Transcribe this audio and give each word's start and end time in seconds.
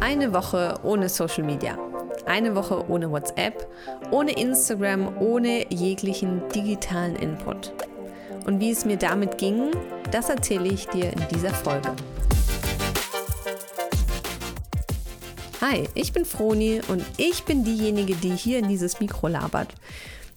Eine 0.00 0.32
Woche 0.32 0.80
ohne 0.82 1.10
Social 1.10 1.44
Media. 1.44 1.78
Eine 2.24 2.54
Woche 2.54 2.88
ohne 2.88 3.10
WhatsApp, 3.10 3.68
ohne 4.10 4.32
Instagram, 4.32 5.18
ohne 5.20 5.70
jeglichen 5.70 6.40
digitalen 6.54 7.16
Input. 7.16 7.74
Und 8.46 8.60
wie 8.60 8.70
es 8.70 8.86
mir 8.86 8.96
damit 8.96 9.36
ging, 9.36 9.72
das 10.10 10.30
erzähle 10.30 10.68
ich 10.68 10.86
dir 10.88 11.12
in 11.12 11.28
dieser 11.30 11.50
Folge. 11.50 11.90
Hi, 15.60 15.86
ich 15.92 16.14
bin 16.14 16.24
Froni 16.24 16.80
und 16.88 17.04
ich 17.18 17.44
bin 17.44 17.62
diejenige, 17.62 18.14
die 18.14 18.34
hier 18.34 18.60
in 18.60 18.68
dieses 18.68 19.00
Mikro 19.00 19.28
labert. 19.28 19.74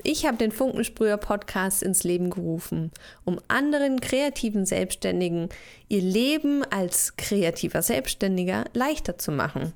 Ich 0.05 0.25
habe 0.25 0.35
den 0.35 0.51
Funkensprüher 0.51 1.15
Podcast 1.15 1.81
ins 1.81 2.03
Leben 2.03 2.29
gerufen, 2.29 2.91
um 3.23 3.39
anderen 3.47 4.01
kreativen 4.01 4.65
Selbstständigen 4.65 5.47
ihr 5.87 6.01
Leben 6.01 6.61
als 6.65 7.15
kreativer 7.15 7.81
Selbstständiger 7.81 8.65
leichter 8.73 9.17
zu 9.17 9.31
machen. 9.31 9.71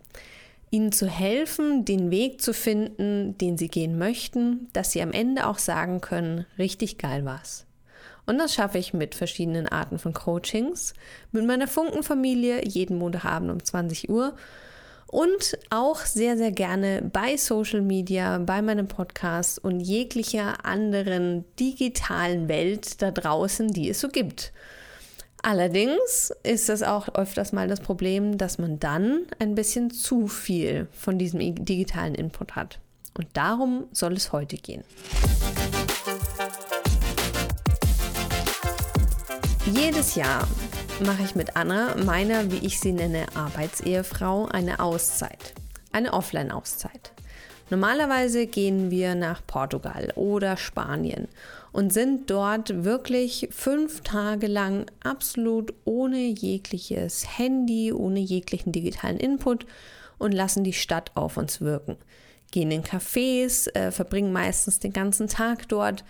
Ihnen 0.70 0.92
zu 0.92 1.08
helfen, 1.08 1.86
den 1.86 2.12
Weg 2.12 2.42
zu 2.42 2.54
finden, 2.54 3.38
den 3.38 3.58
sie 3.58 3.70
gehen 3.70 3.98
möchten, 3.98 4.68
dass 4.74 4.92
sie 4.92 5.02
am 5.02 5.14
Ende 5.14 5.48
auch 5.48 5.60
sagen 5.60 6.02
können, 6.02 6.46
richtig 6.58 6.98
geil 6.98 7.24
war's. 7.24 7.66
Und 8.26 8.38
das 8.38 8.54
schaffe 8.54 8.80
ich 8.80 8.94
mit 8.94 9.16
verschiedenen 9.16 9.70
Arten 9.70 9.98
von 9.98 10.12
Coachings, 10.12 10.94
mit 11.32 11.46
meiner 11.46 11.70
Funkenfamilie 11.70 12.68
jeden 12.68 12.98
Montagabend 12.98 13.50
um 13.50 13.64
20 13.64 14.10
Uhr 14.10 14.36
und 15.08 15.58
auch 15.70 16.02
sehr, 16.02 16.38
sehr 16.38 16.52
gerne 16.52 17.02
bei 17.12 17.38
Social 17.38 17.82
Media, 17.82 18.38
bei 18.40 18.62
meinem 18.62 18.88
Podcast 18.88 19.64
und 19.64 19.80
jeglicher 19.80 20.66
anderen 20.66 21.46
digitalen 21.60 22.48
Welt 22.48 23.02
da 23.02 23.12
draußen, 23.12 23.70
die 23.70 23.90
es 23.90 24.02
so 24.02 24.10
gibt. 24.10 24.52
Allerdings 25.44 26.34
ist 26.44 26.68
das 26.68 26.84
auch 26.84 27.10
öfters 27.16 27.54
mal 27.54 27.68
das 27.68 27.80
Problem, 27.80 28.38
dass 28.38 28.58
man 28.58 28.80
dann 28.80 29.28
ein 29.40 29.56
bisschen 29.56 29.92
zu 29.92 30.28
viel 30.28 30.88
von 30.92 31.18
diesem 31.18 31.64
digitalen 31.64 32.16
Input 32.16 32.56
hat. 32.56 32.80
Und 33.18 33.28
darum 33.34 33.86
soll 33.92 34.14
es 34.14 34.32
heute 34.32 34.58
gehen. 34.58 34.84
Jedes 39.74 40.16
Jahr 40.16 40.48
mache 41.02 41.24
ich 41.24 41.36
mit 41.36 41.56
Anna, 41.56 41.96
meiner, 41.96 42.52
wie 42.52 42.66
ich 42.66 42.80
sie 42.80 42.92
nenne, 42.92 43.26
Arbeitsehefrau, 43.36 44.46
eine 44.46 44.80
Auszeit. 44.80 45.54
Eine 45.92 46.14
Offline-Auszeit. 46.14 47.12
Normalerweise 47.70 48.48
gehen 48.48 48.90
wir 48.90 49.14
nach 49.14 49.46
Portugal 49.46 50.12
oder 50.16 50.58
Spanien 50.58 51.28
und 51.72 51.94
sind 51.94 52.30
dort 52.30 52.84
wirklich 52.84 53.50
fünf 53.52 54.02
Tage 54.02 54.48
lang 54.48 54.86
absolut 55.04 55.74
ohne 55.86 56.18
jegliches 56.18 57.38
Handy, 57.38 57.92
ohne 57.94 58.20
jeglichen 58.20 58.72
digitalen 58.72 59.18
Input 59.18 59.66
und 60.18 60.32
lassen 60.32 60.64
die 60.64 60.74
Stadt 60.74 61.12
auf 61.16 61.38
uns 61.38 61.62
wirken. 61.62 61.98
Gehen 62.52 62.72
in 62.72 62.84
Cafés, 62.84 63.68
äh, 63.76 63.92
verbringen 63.92 64.32
meistens 64.32 64.80
den 64.80 64.94
ganzen 64.94 65.28
Tag 65.28 65.68
dort 65.68 66.04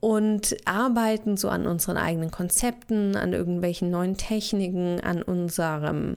und 0.00 0.56
arbeiten 0.64 1.36
so 1.36 1.48
an 1.48 1.66
unseren 1.66 1.96
eigenen 1.96 2.30
Konzepten, 2.30 3.16
an 3.16 3.32
irgendwelchen 3.32 3.90
neuen 3.90 4.16
Techniken, 4.16 5.00
an 5.00 5.22
unserem 5.22 6.16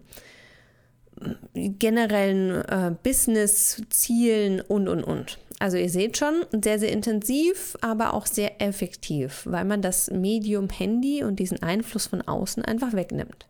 äh, 1.56 1.70
generellen 1.70 2.64
äh, 2.66 2.94
Business-Zielen 3.02 4.62
und, 4.62 4.88
und, 4.88 5.04
und. 5.04 5.40
Also 5.58 5.78
ihr 5.78 5.90
seht 5.90 6.18
schon, 6.18 6.46
sehr, 6.52 6.80
sehr 6.80 6.92
intensiv, 6.92 7.76
aber 7.82 8.14
auch 8.14 8.28
sehr 8.28 8.62
effektiv, 8.62 9.44
weil 9.46 9.66
man 9.66 9.82
das 9.82 10.12
Medium 10.12 10.70
Handy 10.70 11.24
und 11.24 11.38
diesen 11.38 11.62
Einfluss 11.64 12.08
von 12.08 12.22
außen 12.22 12.64
einfach 12.66 12.94
wegnimmt. 12.94 13.48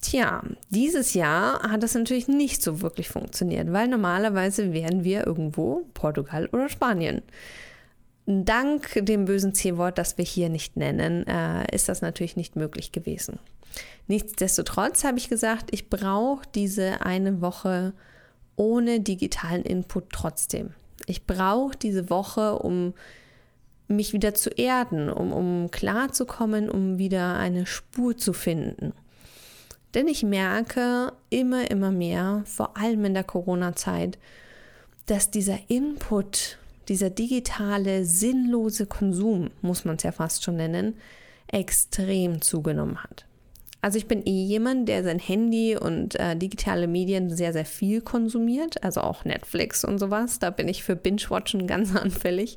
Tja, 0.00 0.42
dieses 0.70 1.14
Jahr 1.14 1.62
hat 1.62 1.82
das 1.82 1.94
natürlich 1.94 2.28
nicht 2.28 2.62
so 2.62 2.82
wirklich 2.82 3.08
funktioniert, 3.08 3.72
weil 3.72 3.88
normalerweise 3.88 4.72
wären 4.72 5.02
wir 5.02 5.26
irgendwo 5.26 5.82
Portugal 5.94 6.48
oder 6.52 6.68
Spanien. 6.68 7.22
Dank 8.26 9.04
dem 9.04 9.26
bösen 9.26 9.54
C-Wort, 9.54 9.98
das 9.98 10.16
wir 10.16 10.24
hier 10.24 10.48
nicht 10.48 10.76
nennen, 10.76 11.26
äh, 11.26 11.74
ist 11.74 11.88
das 11.88 12.00
natürlich 12.00 12.36
nicht 12.36 12.56
möglich 12.56 12.90
gewesen. 12.90 13.38
Nichtsdestotrotz 14.06 15.04
habe 15.04 15.18
ich 15.18 15.28
gesagt, 15.28 15.68
ich 15.72 15.90
brauche 15.90 16.46
diese 16.54 17.02
eine 17.02 17.40
Woche 17.40 17.92
ohne 18.56 19.00
digitalen 19.00 19.62
Input 19.62 20.10
trotzdem. 20.10 20.70
Ich 21.06 21.26
brauche 21.26 21.76
diese 21.76 22.08
Woche, 22.08 22.58
um 22.58 22.94
mich 23.88 24.12
wieder 24.12 24.34
zu 24.34 24.50
erden, 24.50 25.10
um, 25.10 25.32
um 25.32 25.70
klarzukommen, 25.70 26.70
um 26.70 26.98
wieder 26.98 27.36
eine 27.36 27.66
Spur 27.66 28.16
zu 28.16 28.32
finden. 28.32 28.92
Denn 29.92 30.08
ich 30.08 30.22
merke 30.22 31.12
immer, 31.30 31.70
immer 31.70 31.90
mehr, 31.90 32.42
vor 32.46 32.76
allem 32.76 33.04
in 33.04 33.14
der 33.14 33.24
Corona-Zeit, 33.24 34.18
dass 35.06 35.30
dieser 35.30 35.58
Input 35.68 36.58
dieser 36.88 37.10
digitale, 37.10 38.04
sinnlose 38.04 38.86
Konsum, 38.86 39.50
muss 39.62 39.84
man 39.84 39.96
es 39.96 40.02
ja 40.02 40.12
fast 40.12 40.42
schon 40.44 40.56
nennen, 40.56 40.96
extrem 41.46 42.42
zugenommen 42.42 43.02
hat. 43.02 43.26
Also 43.80 43.98
ich 43.98 44.08
bin 44.08 44.24
eh 44.24 44.44
jemand, 44.44 44.88
der 44.88 45.04
sein 45.04 45.18
Handy 45.18 45.76
und 45.76 46.18
äh, 46.18 46.36
digitale 46.36 46.86
Medien 46.86 47.28
sehr, 47.28 47.52
sehr 47.52 47.66
viel 47.66 48.00
konsumiert, 48.00 48.82
also 48.82 49.02
auch 49.02 49.26
Netflix 49.26 49.84
und 49.84 49.98
sowas. 49.98 50.38
Da 50.38 50.48
bin 50.48 50.68
ich 50.68 50.82
für 50.82 50.96
Binge-Watchen 50.96 51.66
ganz 51.66 51.94
anfällig. 51.96 52.56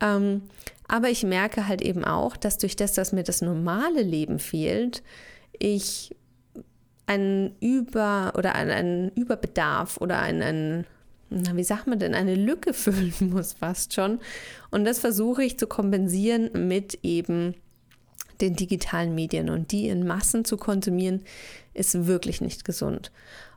Ähm, 0.00 0.42
aber 0.88 1.08
ich 1.08 1.22
merke 1.22 1.68
halt 1.68 1.80
eben 1.80 2.04
auch, 2.04 2.36
dass 2.36 2.58
durch 2.58 2.76
das, 2.76 2.92
dass 2.92 3.12
mir 3.12 3.22
das 3.22 3.40
normale 3.40 4.02
Leben 4.02 4.38
fehlt, 4.38 5.02
ich 5.58 6.14
einen 7.06 7.56
Über- 7.60 8.34
oder 8.36 8.54
einen, 8.54 8.70
einen 8.70 9.08
Überbedarf 9.12 9.96
oder 9.98 10.18
einen, 10.18 10.42
einen 10.42 10.86
na, 11.32 11.56
wie 11.56 11.64
sagt 11.64 11.86
man 11.86 11.98
denn, 11.98 12.14
eine 12.14 12.34
Lücke 12.34 12.72
füllen 12.74 13.14
muss 13.20 13.54
fast 13.54 13.94
schon. 13.94 14.20
Und 14.70 14.84
das 14.84 14.98
versuche 14.98 15.44
ich 15.44 15.58
zu 15.58 15.66
kompensieren 15.66 16.50
mit 16.68 16.98
eben 17.02 17.54
den 18.40 18.56
digitalen 18.56 19.14
Medien. 19.14 19.50
Und 19.50 19.72
die 19.72 19.88
in 19.88 20.06
Massen 20.06 20.44
zu 20.44 20.56
konsumieren, 20.56 21.22
ist 21.74 22.06
wirklich 22.06 22.40
nicht 22.40 22.64
gesund. 22.64 23.12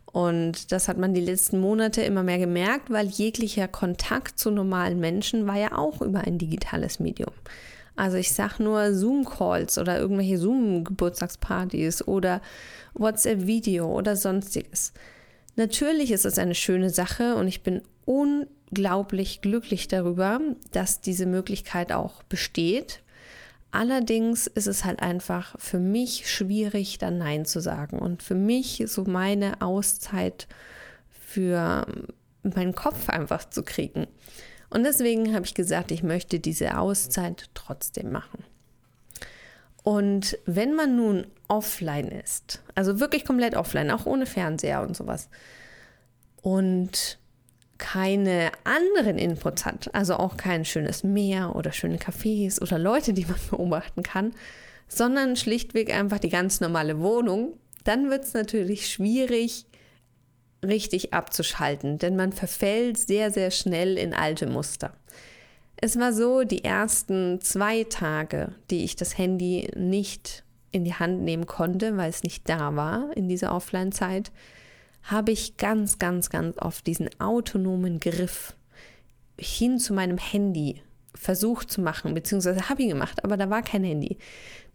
Und 0.06 0.72
das 0.72 0.88
hat 0.88 0.98
man 0.98 1.14
die 1.14 1.22
letzten 1.22 1.60
Monate 1.60 2.02
immer 2.02 2.24
mehr 2.24 2.38
gemerkt, 2.38 2.90
weil 2.90 3.08
jeglicher 3.08 3.68
Kontakt 3.68 4.40
zu 4.40 4.50
normalen 4.50 5.00
Menschen 5.00 5.46
war 5.46 5.58
ja 5.58 5.78
auch 5.78 6.02
über 6.02 6.22
ein 6.22 6.38
digitales 6.38 7.02
Medium. 7.02 7.34
Also 7.98 8.18
ich 8.18 8.32
sage 8.32 8.64
nur 8.64 8.94
Zoom-Calls 8.94 9.78
oder 9.78 10.00
irgendwelche 10.00 10.38
Zoom-Geburtstagspartys 10.38 12.08
oder 12.08 12.42
WhatsApp-Video 12.94 13.88
oder 13.88 14.16
sonstiges. 14.16 14.94
Natürlich 15.56 16.12
ist 16.12 16.26
es 16.26 16.38
eine 16.38 16.56
schöne 16.56 16.90
Sache 16.90 17.36
und 17.36 17.48
ich 17.48 17.64
bin 17.64 17.82
unglaublich 18.06 19.42
glücklich 19.42 19.88
darüber, 19.88 20.40
dass 20.72 21.02
diese 21.02 21.26
Möglichkeit 21.26 21.92
auch 21.92 22.24
besteht. 22.24 23.02
Allerdings 23.72 24.48
ist 24.48 24.68
es 24.68 24.86
halt 24.86 25.02
einfach 25.02 25.60
für 25.60 25.80
mich 25.80 26.30
schwierig, 26.30 26.98
dann 26.98 27.18
Nein 27.18 27.46
zu 27.46 27.60
sagen. 27.60 28.00
Und 28.00 28.24
für 28.24 28.36
mich 28.36 28.84
so 28.88 29.04
meine 29.04 29.62
Auszeit 29.62 30.48
für 31.10 31.86
meinen 32.44 32.76
Kopf 32.76 33.10
einfach 33.10 33.50
zu 33.50 33.64
kriegen. 33.64 34.08
Und 34.70 34.84
deswegen 34.84 35.34
habe 35.34 35.46
ich 35.46 35.54
gesagt, 35.54 35.92
ich 35.92 36.04
möchte 36.04 36.40
diese 36.40 36.78
Auszeit 36.78 37.50
trotzdem 37.54 38.12
machen. 38.12 38.44
Und 39.86 40.40
wenn 40.48 40.74
man 40.74 40.96
nun 40.96 41.28
offline 41.48 42.08
ist, 42.08 42.64
also 42.74 43.00
wirklich 43.00 43.24
komplett 43.24 43.54
offline, 43.56 43.92
auch 43.92 44.08
ohne 44.08 44.26
Fernseher 44.26 44.82
und 44.82 44.98
sowas, 44.98 45.30
und 46.42 47.20
keine 47.78 48.52
anderen 48.64 49.20
Inputs 49.20 49.64
hat, 49.64 49.94
also 49.94 50.16
auch 50.16 50.38
kein 50.38 50.66
schönes 50.66 51.04
Meer 51.04 51.56
oder 51.56 51.72
schöne 51.72 51.98
Cafés 51.98 52.60
oder 52.60 52.80
Leute, 52.80 53.14
die 53.14 53.26
man 53.26 53.38
beobachten 53.52 54.02
kann, 54.02 54.34
sondern 54.88 55.36
schlichtweg 55.36 55.94
einfach 55.94 56.18
die 56.18 56.30
ganz 56.30 56.62
normale 56.62 57.00
Wohnung, 57.00 57.54
dann 57.84 58.10
wird 58.10 58.24
es 58.24 58.34
natürlich 58.34 58.90
schwierig, 58.90 59.68
richtig 60.66 61.14
abzuschalten, 61.14 62.00
denn 62.00 62.16
man 62.16 62.34
verfällt 62.34 62.98
sehr, 62.98 63.30
sehr 63.30 63.52
schnell 63.52 64.00
in 64.00 64.16
alte 64.16 64.48
Muster. 64.48 64.96
Es 65.78 66.00
war 66.00 66.14
so, 66.14 66.44
die 66.44 66.64
ersten 66.64 67.42
zwei 67.42 67.84
Tage, 67.84 68.54
die 68.72 68.84
ich 68.84 68.96
das 68.96 69.18
Handy 69.18 69.70
nicht 69.76 70.44
in 70.72 70.84
die 70.84 70.94
Hand 70.94 71.22
nehmen 71.22 71.46
konnte, 71.46 71.98
weil 71.98 72.10
es 72.10 72.24
nicht 72.24 72.48
da 72.50 72.76
war 72.76 73.16
in 73.16 73.28
dieser 73.28 73.54
Offline-Zeit, 73.54 74.32
habe 75.04 75.32
ich 75.32 75.58
ganz, 75.58 76.00
ganz, 76.00 76.30
ganz 76.30 76.58
oft 76.58 76.86
diesen 76.88 77.10
autonomen 77.20 78.00
Griff 78.00 78.56
hin 79.40 79.80
zu 79.80 79.94
meinem 79.94 80.18
Handy 80.18 80.82
versucht 81.14 81.72
zu 81.72 81.82
machen, 81.82 82.14
beziehungsweise 82.14 82.70
habe 82.70 82.84
ich 82.84 82.90
gemacht, 82.90 83.24
aber 83.24 83.38
da 83.38 83.50
war 83.50 83.62
kein 83.62 83.84
Handy. 83.84 84.18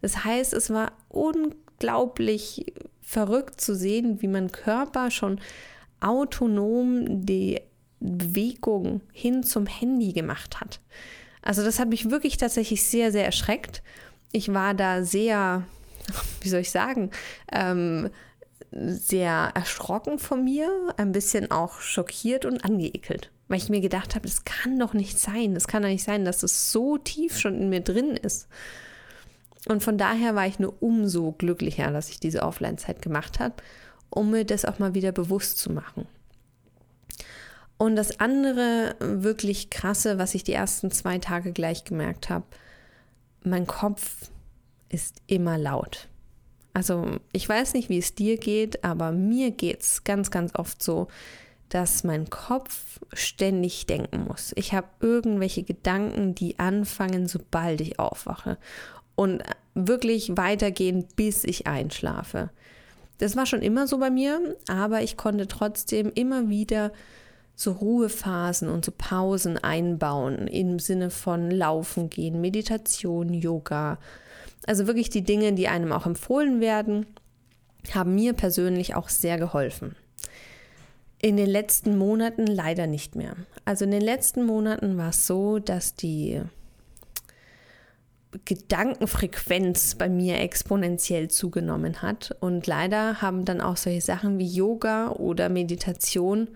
Das 0.01 0.23
heißt, 0.23 0.53
es 0.53 0.69
war 0.69 0.93
unglaublich 1.09 2.73
verrückt 3.01 3.61
zu 3.61 3.75
sehen, 3.75 4.21
wie 4.21 4.27
mein 4.27 4.51
Körper 4.51 5.11
schon 5.11 5.39
autonom 5.99 7.25
die 7.25 7.61
Bewegung 8.01 9.01
hin 9.13 9.43
zum 9.43 9.67
Handy 9.67 10.11
gemacht 10.11 10.59
hat. 10.59 10.79
Also 11.41 11.63
das 11.63 11.79
hat 11.79 11.89
mich 11.89 12.09
wirklich 12.09 12.37
tatsächlich 12.37 12.83
sehr, 12.83 13.11
sehr 13.11 13.25
erschreckt. 13.25 13.81
Ich 14.31 14.53
war 14.53 14.73
da 14.73 15.03
sehr, 15.03 15.63
wie 16.41 16.49
soll 16.49 16.61
ich 16.61 16.71
sagen, 16.71 17.11
ähm, 17.51 18.09
sehr 18.71 19.51
erschrocken 19.53 20.17
von 20.17 20.43
mir, 20.43 20.93
ein 20.97 21.11
bisschen 21.11 21.51
auch 21.51 21.81
schockiert 21.81 22.45
und 22.45 22.63
angeekelt, 22.63 23.31
weil 23.49 23.57
ich 23.57 23.69
mir 23.69 23.81
gedacht 23.81 24.15
habe, 24.15 24.27
das 24.27 24.45
kann 24.45 24.79
doch 24.79 24.93
nicht 24.93 25.19
sein, 25.19 25.53
das 25.53 25.67
kann 25.67 25.83
doch 25.83 25.89
nicht 25.89 26.05
sein, 26.05 26.23
dass 26.23 26.43
es 26.43 26.71
so 26.71 26.97
tief 26.97 27.37
schon 27.37 27.59
in 27.59 27.69
mir 27.69 27.81
drin 27.81 28.11
ist. 28.11 28.47
Und 29.67 29.83
von 29.83 29.97
daher 29.97 30.35
war 30.35 30.47
ich 30.47 30.57
nur 30.57 30.81
umso 30.81 31.33
glücklicher, 31.33 31.91
dass 31.91 32.09
ich 32.09 32.19
diese 32.19 32.43
Offline-Zeit 32.43 33.01
gemacht 33.01 33.39
habe, 33.39 33.55
um 34.09 34.31
mir 34.31 34.45
das 34.45 34.65
auch 34.65 34.79
mal 34.79 34.95
wieder 34.95 35.11
bewusst 35.11 35.57
zu 35.57 35.71
machen. 35.71 36.07
Und 37.81 37.95
das 37.95 38.19
andere 38.19 38.95
wirklich 38.99 39.71
krasse, 39.71 40.19
was 40.19 40.35
ich 40.35 40.43
die 40.43 40.53
ersten 40.53 40.91
zwei 40.91 41.17
Tage 41.17 41.51
gleich 41.51 41.83
gemerkt 41.83 42.29
habe, 42.29 42.45
mein 43.43 43.65
Kopf 43.65 44.29
ist 44.89 45.15
immer 45.25 45.57
laut. 45.57 46.07
Also 46.73 47.17
ich 47.31 47.49
weiß 47.49 47.73
nicht, 47.73 47.89
wie 47.89 47.97
es 47.97 48.13
dir 48.13 48.37
geht, 48.37 48.83
aber 48.83 49.11
mir 49.11 49.49
geht 49.49 49.81
es 49.81 50.03
ganz, 50.03 50.29
ganz 50.29 50.53
oft 50.53 50.83
so, 50.83 51.07
dass 51.69 52.03
mein 52.03 52.29
Kopf 52.29 52.99
ständig 53.13 53.87
denken 53.87 54.25
muss. 54.25 54.51
Ich 54.57 54.75
habe 54.75 54.87
irgendwelche 54.99 55.63
Gedanken, 55.63 56.35
die 56.35 56.59
anfangen, 56.59 57.27
sobald 57.27 57.81
ich 57.81 57.97
aufwache 57.97 58.59
und 59.15 59.41
wirklich 59.73 60.37
weitergehen, 60.37 61.07
bis 61.15 61.43
ich 61.43 61.65
einschlafe. 61.65 62.51
Das 63.17 63.35
war 63.35 63.47
schon 63.47 63.63
immer 63.63 63.87
so 63.87 63.97
bei 63.97 64.11
mir, 64.11 64.55
aber 64.67 65.01
ich 65.01 65.17
konnte 65.17 65.47
trotzdem 65.47 66.11
immer 66.13 66.47
wieder 66.47 66.91
so 67.55 67.73
Ruhephasen 67.73 68.69
und 68.69 68.85
so 68.85 68.91
Pausen 68.97 69.57
einbauen 69.57 70.47
im 70.47 70.79
Sinne 70.79 71.09
von 71.09 71.51
Laufen 71.51 72.09
gehen, 72.09 72.41
Meditation, 72.41 73.33
Yoga, 73.33 73.99
also 74.65 74.87
wirklich 74.87 75.09
die 75.09 75.23
Dinge, 75.23 75.53
die 75.53 75.67
einem 75.67 75.91
auch 75.91 76.05
empfohlen 76.05 76.61
werden, 76.61 77.05
haben 77.93 78.15
mir 78.15 78.33
persönlich 78.33 78.95
auch 78.95 79.09
sehr 79.09 79.37
geholfen. 79.37 79.95
In 81.19 81.37
den 81.37 81.49
letzten 81.49 81.97
Monaten 81.97 82.47
leider 82.47 82.87
nicht 82.87 83.15
mehr. 83.15 83.35
Also 83.65 83.85
in 83.85 83.91
den 83.91 84.01
letzten 84.01 84.45
Monaten 84.45 84.97
war 84.97 85.09
es 85.09 85.27
so, 85.27 85.59
dass 85.59 85.95
die 85.95 86.41
Gedankenfrequenz 88.45 89.95
bei 89.95 90.09
mir 90.09 90.39
exponentiell 90.39 91.27
zugenommen 91.29 92.01
hat. 92.01 92.35
Und 92.39 92.65
leider 92.65 93.21
haben 93.21 93.45
dann 93.45 93.61
auch 93.61 93.77
solche 93.77 94.01
Sachen 94.01 94.39
wie 94.39 94.47
Yoga 94.47 95.09
oder 95.09 95.49
Meditation 95.49 96.47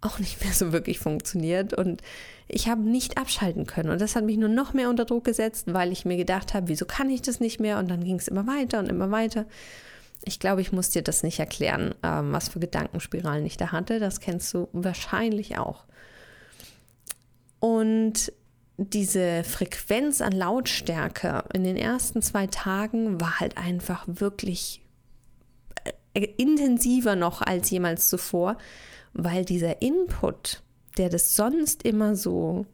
auch 0.00 0.18
nicht 0.18 0.42
mehr 0.44 0.52
so 0.52 0.72
wirklich 0.72 0.98
funktioniert. 0.98 1.74
Und 1.74 2.02
ich 2.46 2.68
habe 2.68 2.82
nicht 2.82 3.18
abschalten 3.18 3.66
können. 3.66 3.90
Und 3.90 4.00
das 4.00 4.16
hat 4.16 4.24
mich 4.24 4.36
nur 4.36 4.48
noch 4.48 4.72
mehr 4.72 4.88
unter 4.88 5.04
Druck 5.04 5.24
gesetzt, 5.24 5.72
weil 5.72 5.92
ich 5.92 6.04
mir 6.04 6.16
gedacht 6.16 6.54
habe, 6.54 6.68
wieso 6.68 6.86
kann 6.86 7.10
ich 7.10 7.22
das 7.22 7.40
nicht 7.40 7.60
mehr? 7.60 7.78
Und 7.78 7.90
dann 7.90 8.04
ging 8.04 8.16
es 8.16 8.28
immer 8.28 8.46
weiter 8.46 8.78
und 8.78 8.88
immer 8.88 9.10
weiter. 9.10 9.44
Ich 10.24 10.40
glaube, 10.40 10.60
ich 10.60 10.72
muss 10.72 10.90
dir 10.90 11.02
das 11.02 11.22
nicht 11.22 11.38
erklären, 11.38 11.94
ähm, 12.02 12.32
was 12.32 12.48
für 12.48 12.58
Gedankenspiralen 12.58 13.46
ich 13.46 13.56
da 13.56 13.72
hatte. 13.72 14.00
Das 14.00 14.20
kennst 14.20 14.52
du 14.54 14.68
wahrscheinlich 14.72 15.58
auch. 15.58 15.84
Und 17.60 18.32
diese 18.78 19.42
Frequenz 19.42 20.20
an 20.20 20.32
Lautstärke 20.32 21.44
in 21.52 21.64
den 21.64 21.76
ersten 21.76 22.22
zwei 22.22 22.46
Tagen 22.46 23.20
war 23.20 23.40
halt 23.40 23.58
einfach 23.58 24.04
wirklich 24.06 24.80
äh, 26.14 26.28
intensiver 26.36 27.16
noch 27.16 27.42
als 27.42 27.70
jemals 27.70 28.08
zuvor, 28.08 28.56
weil 29.18 29.44
dieser 29.44 29.82
Input 29.82 30.62
der 30.98 31.08
das 31.08 31.36
sonst 31.36 31.84
immer 31.84 32.16
so 32.16 32.66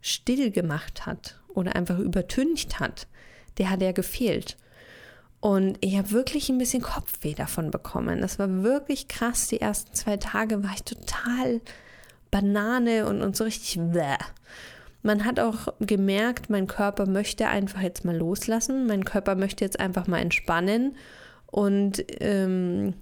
still 0.00 0.50
gemacht 0.50 1.06
hat 1.06 1.40
oder 1.48 1.76
einfach 1.76 1.98
übertüncht 1.98 2.80
hat, 2.80 3.06
der 3.58 3.70
hat 3.70 3.82
ja 3.82 3.92
gefehlt. 3.92 4.56
Und 5.40 5.76
ich 5.80 5.98
habe 5.98 6.12
wirklich 6.12 6.48
ein 6.48 6.58
bisschen 6.58 6.82
Kopfweh 6.82 7.34
davon 7.34 7.70
bekommen. 7.70 8.20
Das 8.20 8.38
war 8.38 8.62
wirklich 8.62 9.08
krass. 9.08 9.48
Die 9.48 9.60
ersten 9.60 9.92
zwei 9.94 10.16
Tage 10.16 10.62
war 10.62 10.70
ich 10.74 10.84
total 10.84 11.60
Banane 12.30 13.06
und, 13.06 13.20
und 13.20 13.36
so 13.36 13.44
richtig 13.44 13.78
bläh. 13.78 14.16
Man 15.02 15.26
hat 15.26 15.38
auch 15.38 15.68
gemerkt, 15.80 16.48
mein 16.48 16.66
Körper 16.66 17.04
möchte 17.04 17.46
einfach 17.46 17.82
jetzt 17.82 18.06
mal 18.06 18.16
loslassen. 18.16 18.86
Mein 18.86 19.04
Körper 19.04 19.34
möchte 19.34 19.64
jetzt 19.64 19.78
einfach 19.78 20.06
mal 20.06 20.20
entspannen. 20.20 20.96
Und 21.46 22.02
ähm, 22.20 22.94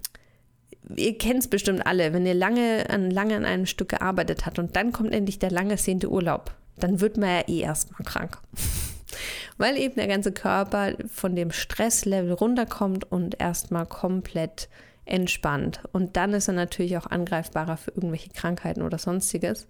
ihr 0.95 1.17
kennt 1.17 1.39
es 1.39 1.47
bestimmt 1.47 1.85
alle, 1.85 2.13
wenn 2.13 2.25
ihr 2.25 2.33
lange 2.33 2.89
an, 2.89 3.09
lange 3.09 3.35
an 3.35 3.45
einem 3.45 3.65
Stück 3.65 3.89
gearbeitet 3.89 4.45
habt 4.45 4.59
und 4.59 4.75
dann 4.75 4.91
kommt 4.91 5.13
endlich 5.13 5.39
der 5.39 5.51
lange 5.51 5.71
ersehnte 5.71 6.09
Urlaub, 6.09 6.51
dann 6.77 7.01
wird 7.01 7.17
man 7.17 7.29
ja 7.29 7.47
eh 7.47 7.61
erstmal 7.61 8.05
krank. 8.05 8.37
Weil 9.57 9.77
eben 9.77 9.95
der 9.95 10.07
ganze 10.07 10.31
Körper 10.31 10.93
von 11.11 11.35
dem 11.35 11.51
Stresslevel 11.51 12.33
runterkommt 12.33 13.11
und 13.11 13.39
erstmal 13.39 13.85
komplett 13.85 14.67
entspannt. 15.05 15.81
Und 15.91 16.17
dann 16.17 16.33
ist 16.33 16.47
er 16.47 16.55
natürlich 16.55 16.97
auch 16.97 17.05
angreifbarer 17.05 17.77
für 17.77 17.91
irgendwelche 17.91 18.29
Krankheiten 18.29 18.81
oder 18.81 18.97
sonstiges. 18.97 19.67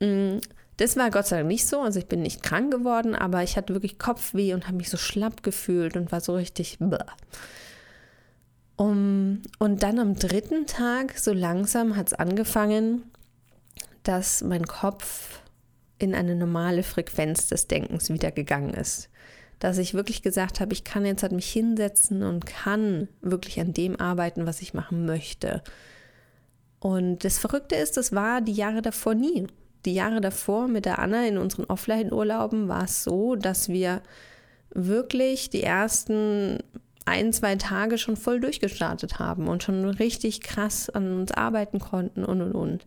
Mm, 0.00 0.38
das 0.76 0.96
war 0.96 1.10
Gott 1.10 1.26
sei 1.26 1.36
Dank 1.36 1.48
nicht 1.48 1.66
so. 1.66 1.80
Also 1.80 1.98
ich 1.98 2.06
bin 2.06 2.22
nicht 2.22 2.42
krank 2.42 2.72
geworden, 2.72 3.14
aber 3.14 3.42
ich 3.42 3.56
hatte 3.56 3.74
wirklich 3.74 3.98
Kopfweh 3.98 4.54
und 4.54 4.66
habe 4.66 4.76
mich 4.76 4.90
so 4.90 4.96
schlapp 4.96 5.42
gefühlt 5.42 5.96
und 5.96 6.10
war 6.10 6.20
so 6.20 6.34
richtig. 6.34 6.78
Bläh. 6.80 6.98
Um, 8.76 9.40
und 9.58 9.82
dann 9.82 9.98
am 9.98 10.16
dritten 10.16 10.66
Tag, 10.66 11.18
so 11.18 11.32
langsam 11.32 11.96
hat 11.96 12.08
es 12.08 12.12
angefangen, 12.12 13.04
dass 14.02 14.42
mein 14.42 14.66
Kopf 14.66 15.40
in 15.98 16.14
eine 16.14 16.36
normale 16.36 16.82
Frequenz 16.82 17.46
des 17.48 17.68
Denkens 17.68 18.10
wieder 18.10 18.30
gegangen 18.30 18.74
ist. 18.74 19.08
Dass 19.58 19.78
ich 19.78 19.94
wirklich 19.94 20.22
gesagt 20.22 20.60
habe, 20.60 20.74
ich 20.74 20.84
kann 20.84 21.06
jetzt 21.06 21.22
halt 21.22 21.32
mich 21.32 21.50
hinsetzen 21.50 22.22
und 22.22 22.44
kann 22.44 23.08
wirklich 23.22 23.58
an 23.60 23.72
dem 23.72 23.98
arbeiten, 23.98 24.46
was 24.46 24.60
ich 24.60 24.74
machen 24.74 25.06
möchte. 25.06 25.62
Und 26.78 27.24
das 27.24 27.38
Verrückte 27.38 27.76
ist, 27.76 27.96
das 27.96 28.12
war 28.12 28.42
die 28.42 28.52
Jahre 28.52 28.82
davor 28.82 29.14
nie. 29.14 29.46
Die 29.86 29.94
Jahre 29.94 30.20
davor 30.20 30.68
mit 30.68 30.84
der 30.84 30.98
Anna 30.98 31.26
in 31.26 31.38
unseren 31.38 31.64
Offline-Urlauben 31.64 32.68
war 32.68 32.84
es 32.84 33.04
so, 33.04 33.36
dass 33.36 33.70
wir 33.70 34.02
wirklich 34.70 35.48
die 35.48 35.62
ersten 35.62 36.58
ein, 37.06 37.32
zwei 37.32 37.56
Tage 37.56 37.98
schon 37.98 38.16
voll 38.16 38.40
durchgestartet 38.40 39.18
haben 39.18 39.48
und 39.48 39.62
schon 39.62 39.84
richtig 39.84 40.42
krass 40.42 40.90
an 40.90 41.18
uns 41.18 41.32
arbeiten 41.32 41.78
konnten 41.78 42.24
und 42.24 42.42
und 42.42 42.52
und. 42.52 42.86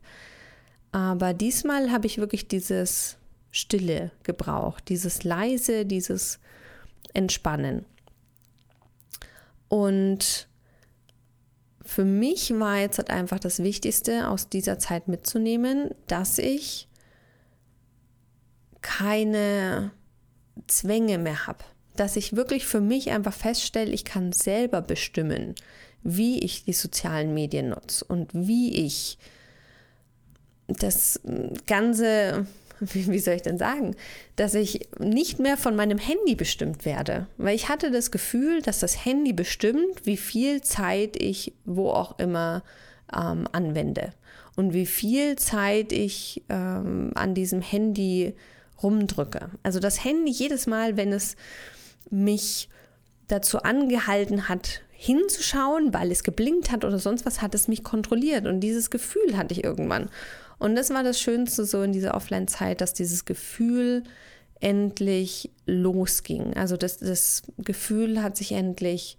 Aber 0.91 1.33
diesmal 1.33 1.91
habe 1.91 2.05
ich 2.05 2.17
wirklich 2.17 2.47
dieses 2.47 3.17
Stille 3.51 4.11
gebraucht, 4.23 4.89
dieses 4.89 5.23
leise, 5.23 5.85
dieses 5.85 6.39
Entspannen. 7.13 7.85
Und 9.69 10.47
für 11.83 12.05
mich 12.05 12.51
war 12.59 12.77
jetzt 12.77 12.97
halt 12.97 13.09
einfach 13.09 13.39
das 13.39 13.63
Wichtigste 13.63 14.27
aus 14.27 14.49
dieser 14.49 14.79
Zeit 14.79 15.07
mitzunehmen, 15.07 15.91
dass 16.07 16.37
ich 16.37 16.87
keine 18.81 19.91
Zwänge 20.67 21.17
mehr 21.17 21.47
habe 21.47 21.63
dass 21.99 22.15
ich 22.15 22.35
wirklich 22.35 22.65
für 22.65 22.81
mich 22.81 23.11
einfach 23.11 23.33
feststelle, 23.33 23.91
ich 23.91 24.05
kann 24.05 24.31
selber 24.31 24.81
bestimmen, 24.81 25.55
wie 26.01 26.39
ich 26.39 26.63
die 26.63 26.73
sozialen 26.73 27.33
Medien 27.33 27.69
nutze 27.69 28.05
und 28.05 28.29
wie 28.33 28.85
ich 28.85 29.17
das 30.67 31.19
Ganze, 31.67 32.45
wie 32.79 33.19
soll 33.19 33.33
ich 33.33 33.41
denn 33.41 33.57
sagen, 33.57 33.95
dass 34.35 34.53
ich 34.53 34.87
nicht 34.99 35.39
mehr 35.39 35.57
von 35.57 35.75
meinem 35.75 35.97
Handy 35.97 36.35
bestimmt 36.35 36.85
werde. 36.85 37.27
Weil 37.37 37.55
ich 37.55 37.67
hatte 37.67 37.91
das 37.91 38.11
Gefühl, 38.11 38.61
dass 38.61 38.79
das 38.79 39.03
Handy 39.05 39.33
bestimmt, 39.33 40.05
wie 40.05 40.17
viel 40.17 40.61
Zeit 40.61 41.21
ich 41.21 41.53
wo 41.65 41.89
auch 41.89 42.17
immer 42.19 42.63
ähm, 43.13 43.47
anwende 43.51 44.13
und 44.55 44.73
wie 44.73 44.85
viel 44.85 45.35
Zeit 45.37 45.91
ich 45.91 46.43
ähm, 46.49 47.11
an 47.15 47.33
diesem 47.33 47.61
Handy 47.61 48.35
rumdrücke. 48.81 49.49
Also 49.63 49.79
das 49.79 50.05
Handy 50.05 50.31
jedes 50.31 50.67
Mal, 50.67 50.95
wenn 50.95 51.11
es 51.11 51.35
mich 52.11 52.69
dazu 53.27 53.59
angehalten 53.59 54.49
hat, 54.49 54.81
hinzuschauen, 54.91 55.93
weil 55.93 56.11
es 56.11 56.23
geblinkt 56.23 56.71
hat 56.71 56.83
oder 56.83 56.99
sonst 56.99 57.25
was, 57.25 57.41
hat 57.41 57.55
es 57.55 57.67
mich 57.67 57.83
kontrolliert. 57.83 58.47
Und 58.47 58.59
dieses 58.59 58.89
Gefühl 58.89 59.37
hatte 59.37 59.53
ich 59.53 59.63
irgendwann. 59.63 60.09
Und 60.57 60.75
das 60.75 60.89
war 60.89 61.03
das 61.03 61.19
Schönste 61.19 61.63
so 61.65 61.81
in 61.83 61.93
dieser 61.93 62.15
Offline-Zeit, 62.15 62.81
dass 62.81 62.93
dieses 62.93 63.25
Gefühl 63.25 64.03
endlich 64.59 65.51
losging. 65.65 66.53
Also 66.55 66.75
das, 66.75 66.97
das 66.97 67.43
Gefühl 67.59 68.21
hat 68.21 68.35
sich 68.35 68.51
endlich 68.51 69.17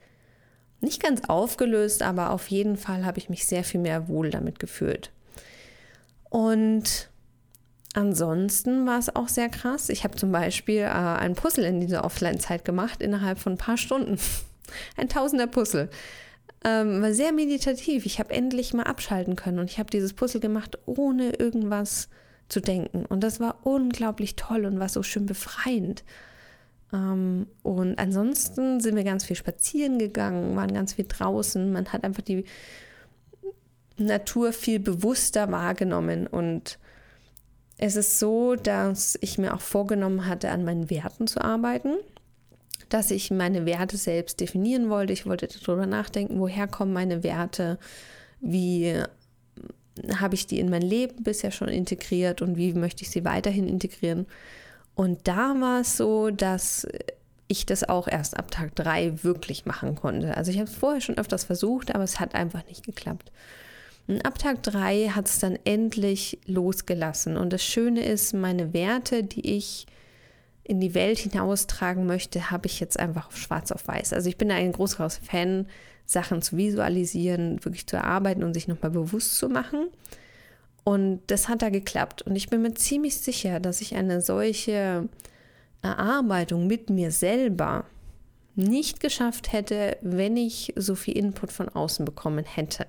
nicht 0.80 1.02
ganz 1.02 1.22
aufgelöst, 1.28 2.02
aber 2.02 2.30
auf 2.30 2.48
jeden 2.48 2.76
Fall 2.76 3.04
habe 3.04 3.18
ich 3.18 3.28
mich 3.28 3.46
sehr 3.46 3.64
viel 3.64 3.80
mehr 3.80 4.08
wohl 4.08 4.30
damit 4.30 4.58
gefühlt. 4.58 5.10
Und 6.28 7.09
Ansonsten 7.94 8.86
war 8.86 8.98
es 8.98 9.14
auch 9.14 9.28
sehr 9.28 9.48
krass. 9.48 9.88
Ich 9.88 10.04
habe 10.04 10.16
zum 10.16 10.30
Beispiel 10.30 10.82
äh, 10.82 10.88
ein 10.88 11.34
Puzzle 11.34 11.64
in 11.64 11.80
dieser 11.80 12.04
Offline-Zeit 12.04 12.64
gemacht, 12.64 13.02
innerhalb 13.02 13.38
von 13.38 13.54
ein 13.54 13.58
paar 13.58 13.76
Stunden. 13.76 14.18
ein 14.96 15.08
tausender 15.08 15.48
Puzzle. 15.48 15.90
Ähm, 16.64 17.02
war 17.02 17.12
sehr 17.12 17.32
meditativ. 17.32 18.06
Ich 18.06 18.20
habe 18.20 18.32
endlich 18.32 18.74
mal 18.74 18.84
abschalten 18.84 19.34
können 19.34 19.58
und 19.58 19.70
ich 19.70 19.78
habe 19.78 19.90
dieses 19.90 20.12
Puzzle 20.12 20.40
gemacht, 20.40 20.78
ohne 20.86 21.30
irgendwas 21.30 22.08
zu 22.48 22.60
denken. 22.60 23.06
Und 23.06 23.24
das 23.24 23.40
war 23.40 23.66
unglaublich 23.66 24.36
toll 24.36 24.66
und 24.66 24.78
war 24.78 24.88
so 24.88 25.02
schön 25.02 25.26
befreiend. 25.26 26.04
Ähm, 26.92 27.46
und 27.62 27.98
ansonsten 27.98 28.80
sind 28.80 28.94
wir 28.94 29.04
ganz 29.04 29.24
viel 29.24 29.36
spazieren 29.36 29.98
gegangen, 29.98 30.54
waren 30.54 30.74
ganz 30.74 30.94
viel 30.94 31.06
draußen. 31.08 31.72
Man 31.72 31.92
hat 31.92 32.04
einfach 32.04 32.22
die 32.22 32.44
Natur 33.96 34.52
viel 34.52 34.78
bewusster 34.78 35.50
wahrgenommen. 35.50 36.26
Und 36.26 36.78
es 37.82 37.96
ist 37.96 38.18
so, 38.18 38.56
dass 38.56 39.18
ich 39.22 39.38
mir 39.38 39.54
auch 39.54 39.62
vorgenommen 39.62 40.26
hatte, 40.26 40.50
an 40.50 40.64
meinen 40.64 40.90
Werten 40.90 41.26
zu 41.26 41.40
arbeiten. 41.40 41.94
Dass 42.90 43.10
ich 43.10 43.30
meine 43.30 43.64
Werte 43.64 43.96
selbst 43.96 44.38
definieren 44.40 44.90
wollte. 44.90 45.14
Ich 45.14 45.24
wollte 45.24 45.48
darüber 45.48 45.86
nachdenken, 45.86 46.40
woher 46.40 46.66
kommen 46.66 46.92
meine 46.92 47.22
Werte, 47.22 47.78
wie 48.40 49.02
habe 50.18 50.34
ich 50.34 50.46
die 50.46 50.60
in 50.60 50.68
mein 50.68 50.82
Leben 50.82 51.22
bisher 51.22 51.52
schon 51.52 51.68
integriert 51.68 52.42
und 52.42 52.58
wie 52.58 52.74
möchte 52.74 53.02
ich 53.02 53.10
sie 53.10 53.24
weiterhin 53.24 53.66
integrieren. 53.66 54.26
Und 54.94 55.26
da 55.26 55.54
war 55.58 55.80
es 55.80 55.96
so, 55.96 56.30
dass 56.30 56.86
ich 57.48 57.64
das 57.64 57.88
auch 57.88 58.08
erst 58.08 58.36
ab 58.36 58.50
Tag 58.50 58.76
drei 58.76 59.24
wirklich 59.24 59.64
machen 59.64 59.94
konnte. 59.94 60.36
Also 60.36 60.50
ich 60.50 60.58
habe 60.58 60.68
es 60.68 60.76
vorher 60.76 61.00
schon 61.00 61.16
öfters 61.16 61.44
versucht, 61.44 61.94
aber 61.94 62.04
es 62.04 62.20
hat 62.20 62.34
einfach 62.34 62.66
nicht 62.66 62.84
geklappt. 62.84 63.32
Und 64.10 64.26
ab 64.26 64.40
Tag 64.40 64.64
drei 64.64 65.06
hat 65.06 65.28
es 65.28 65.38
dann 65.38 65.56
endlich 65.64 66.40
losgelassen. 66.44 67.36
Und 67.36 67.52
das 67.52 67.62
Schöne 67.62 68.04
ist, 68.04 68.34
meine 68.34 68.72
Werte, 68.72 69.22
die 69.22 69.56
ich 69.56 69.86
in 70.64 70.80
die 70.80 70.94
Welt 70.94 71.20
hinaustragen 71.20 72.06
möchte, 72.06 72.50
habe 72.50 72.66
ich 72.66 72.80
jetzt 72.80 72.98
einfach 72.98 73.28
auf 73.28 73.36
schwarz 73.36 73.70
auf 73.70 73.86
weiß. 73.86 74.12
Also 74.12 74.28
ich 74.28 74.36
bin 74.36 74.50
ein 74.50 74.72
großer 74.72 75.10
Fan, 75.10 75.68
Sachen 76.06 76.42
zu 76.42 76.56
visualisieren, 76.56 77.64
wirklich 77.64 77.86
zu 77.86 77.94
erarbeiten 77.94 78.42
und 78.42 78.52
sich 78.52 78.66
nochmal 78.66 78.90
bewusst 78.90 79.36
zu 79.36 79.48
machen. 79.48 79.86
Und 80.82 81.20
das 81.28 81.48
hat 81.48 81.62
da 81.62 81.68
geklappt. 81.68 82.22
Und 82.22 82.34
ich 82.34 82.48
bin 82.48 82.62
mir 82.62 82.74
ziemlich 82.74 83.16
sicher, 83.16 83.60
dass 83.60 83.80
ich 83.80 83.94
eine 83.94 84.20
solche 84.20 85.08
Erarbeitung 85.82 86.66
mit 86.66 86.90
mir 86.90 87.12
selber 87.12 87.84
nicht 88.56 88.98
geschafft 88.98 89.52
hätte, 89.52 89.98
wenn 90.00 90.36
ich 90.36 90.72
so 90.74 90.96
viel 90.96 91.16
Input 91.16 91.52
von 91.52 91.68
außen 91.68 92.04
bekommen 92.04 92.44
hätte. 92.44 92.88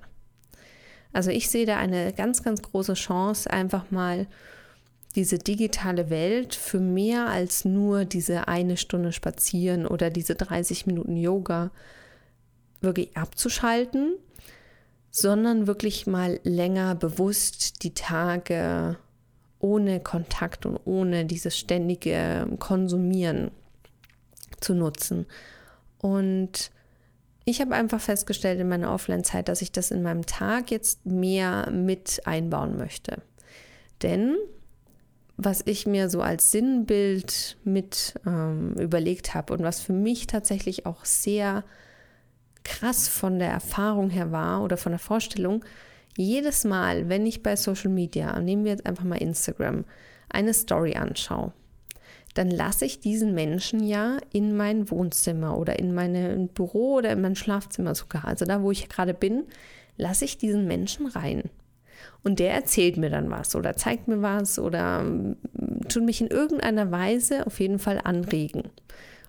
Also 1.12 1.30
ich 1.30 1.50
sehe 1.50 1.66
da 1.66 1.76
eine 1.76 2.12
ganz, 2.12 2.42
ganz 2.42 2.62
große 2.62 2.94
Chance, 2.94 3.50
einfach 3.50 3.90
mal 3.90 4.26
diese 5.14 5.38
digitale 5.38 6.08
Welt 6.08 6.54
für 6.54 6.80
mehr 6.80 7.26
als 7.26 7.64
nur 7.64 8.04
diese 8.04 8.48
eine 8.48 8.76
Stunde 8.76 9.12
spazieren 9.12 9.86
oder 9.86 10.08
diese 10.08 10.34
30 10.34 10.86
Minuten 10.86 11.16
Yoga 11.16 11.70
wirklich 12.80 13.16
abzuschalten 13.16 14.14
sondern 15.12 15.66
wirklich 15.66 16.06
mal 16.06 16.40
länger 16.42 16.94
bewusst 16.94 17.84
die 17.84 17.94
Tage 17.94 18.96
ohne 19.58 20.00
Kontakt 20.00 20.66
und 20.66 20.80
ohne 20.86 21.26
dieses 21.26 21.56
ständige 21.56 22.48
Konsumieren 22.58 23.52
zu 24.58 24.74
nutzen. 24.74 25.26
Und 25.98 26.72
ich 27.44 27.60
habe 27.60 27.74
einfach 27.74 28.00
festgestellt 28.00 28.60
in 28.60 28.68
meiner 28.68 28.92
Offline-Zeit, 28.92 29.48
dass 29.48 29.62
ich 29.62 29.72
das 29.72 29.90
in 29.90 30.02
meinem 30.02 30.26
Tag 30.26 30.70
jetzt 30.70 31.04
mehr 31.06 31.70
mit 31.70 32.22
einbauen 32.24 32.76
möchte. 32.76 33.22
Denn 34.02 34.36
was 35.36 35.62
ich 35.64 35.86
mir 35.86 36.08
so 36.08 36.20
als 36.20 36.50
Sinnbild 36.50 37.56
mit 37.64 38.14
ähm, 38.26 38.74
überlegt 38.74 39.34
habe 39.34 39.52
und 39.52 39.62
was 39.62 39.80
für 39.80 39.92
mich 39.92 40.26
tatsächlich 40.26 40.86
auch 40.86 41.04
sehr 41.04 41.64
krass 42.64 43.08
von 43.08 43.38
der 43.38 43.50
Erfahrung 43.50 44.10
her 44.10 44.30
war 44.30 44.62
oder 44.62 44.76
von 44.76 44.92
der 44.92 44.98
Vorstellung, 44.98 45.64
jedes 46.16 46.64
Mal, 46.64 47.08
wenn 47.08 47.26
ich 47.26 47.42
bei 47.42 47.56
Social 47.56 47.90
Media, 47.90 48.38
nehmen 48.38 48.64
wir 48.64 48.72
jetzt 48.72 48.86
einfach 48.86 49.04
mal 49.04 49.16
Instagram, 49.16 49.84
eine 50.28 50.54
Story 50.54 50.94
anschaue, 50.94 51.52
dann 52.34 52.50
lasse 52.50 52.84
ich 52.84 53.00
diesen 53.00 53.34
Menschen 53.34 53.84
ja 53.84 54.18
in 54.32 54.56
mein 54.56 54.90
Wohnzimmer 54.90 55.56
oder 55.58 55.78
in 55.78 55.94
mein 55.94 56.48
Büro 56.48 56.94
oder 56.94 57.12
in 57.12 57.20
mein 57.20 57.36
Schlafzimmer 57.36 57.94
sogar, 57.94 58.26
also 58.26 58.44
da, 58.44 58.62
wo 58.62 58.70
ich 58.70 58.88
gerade 58.88 59.14
bin, 59.14 59.44
lasse 59.96 60.24
ich 60.24 60.38
diesen 60.38 60.66
Menschen 60.66 61.06
rein. 61.06 61.44
Und 62.24 62.38
der 62.38 62.54
erzählt 62.54 62.96
mir 62.96 63.10
dann 63.10 63.30
was 63.30 63.54
oder 63.54 63.76
zeigt 63.76 64.08
mir 64.08 64.22
was 64.22 64.58
oder 64.58 65.02
mm, 65.02 65.36
tut 65.88 66.04
mich 66.04 66.20
in 66.20 66.28
irgendeiner 66.28 66.90
Weise 66.90 67.46
auf 67.46 67.60
jeden 67.60 67.78
Fall 67.78 68.00
anregen. 68.02 68.64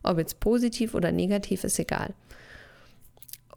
Ob 0.04 0.18
jetzt 0.18 0.40
positiv 0.40 0.94
oder 0.94 1.12
negativ, 1.12 1.64
ist 1.64 1.80
egal. 1.80 2.14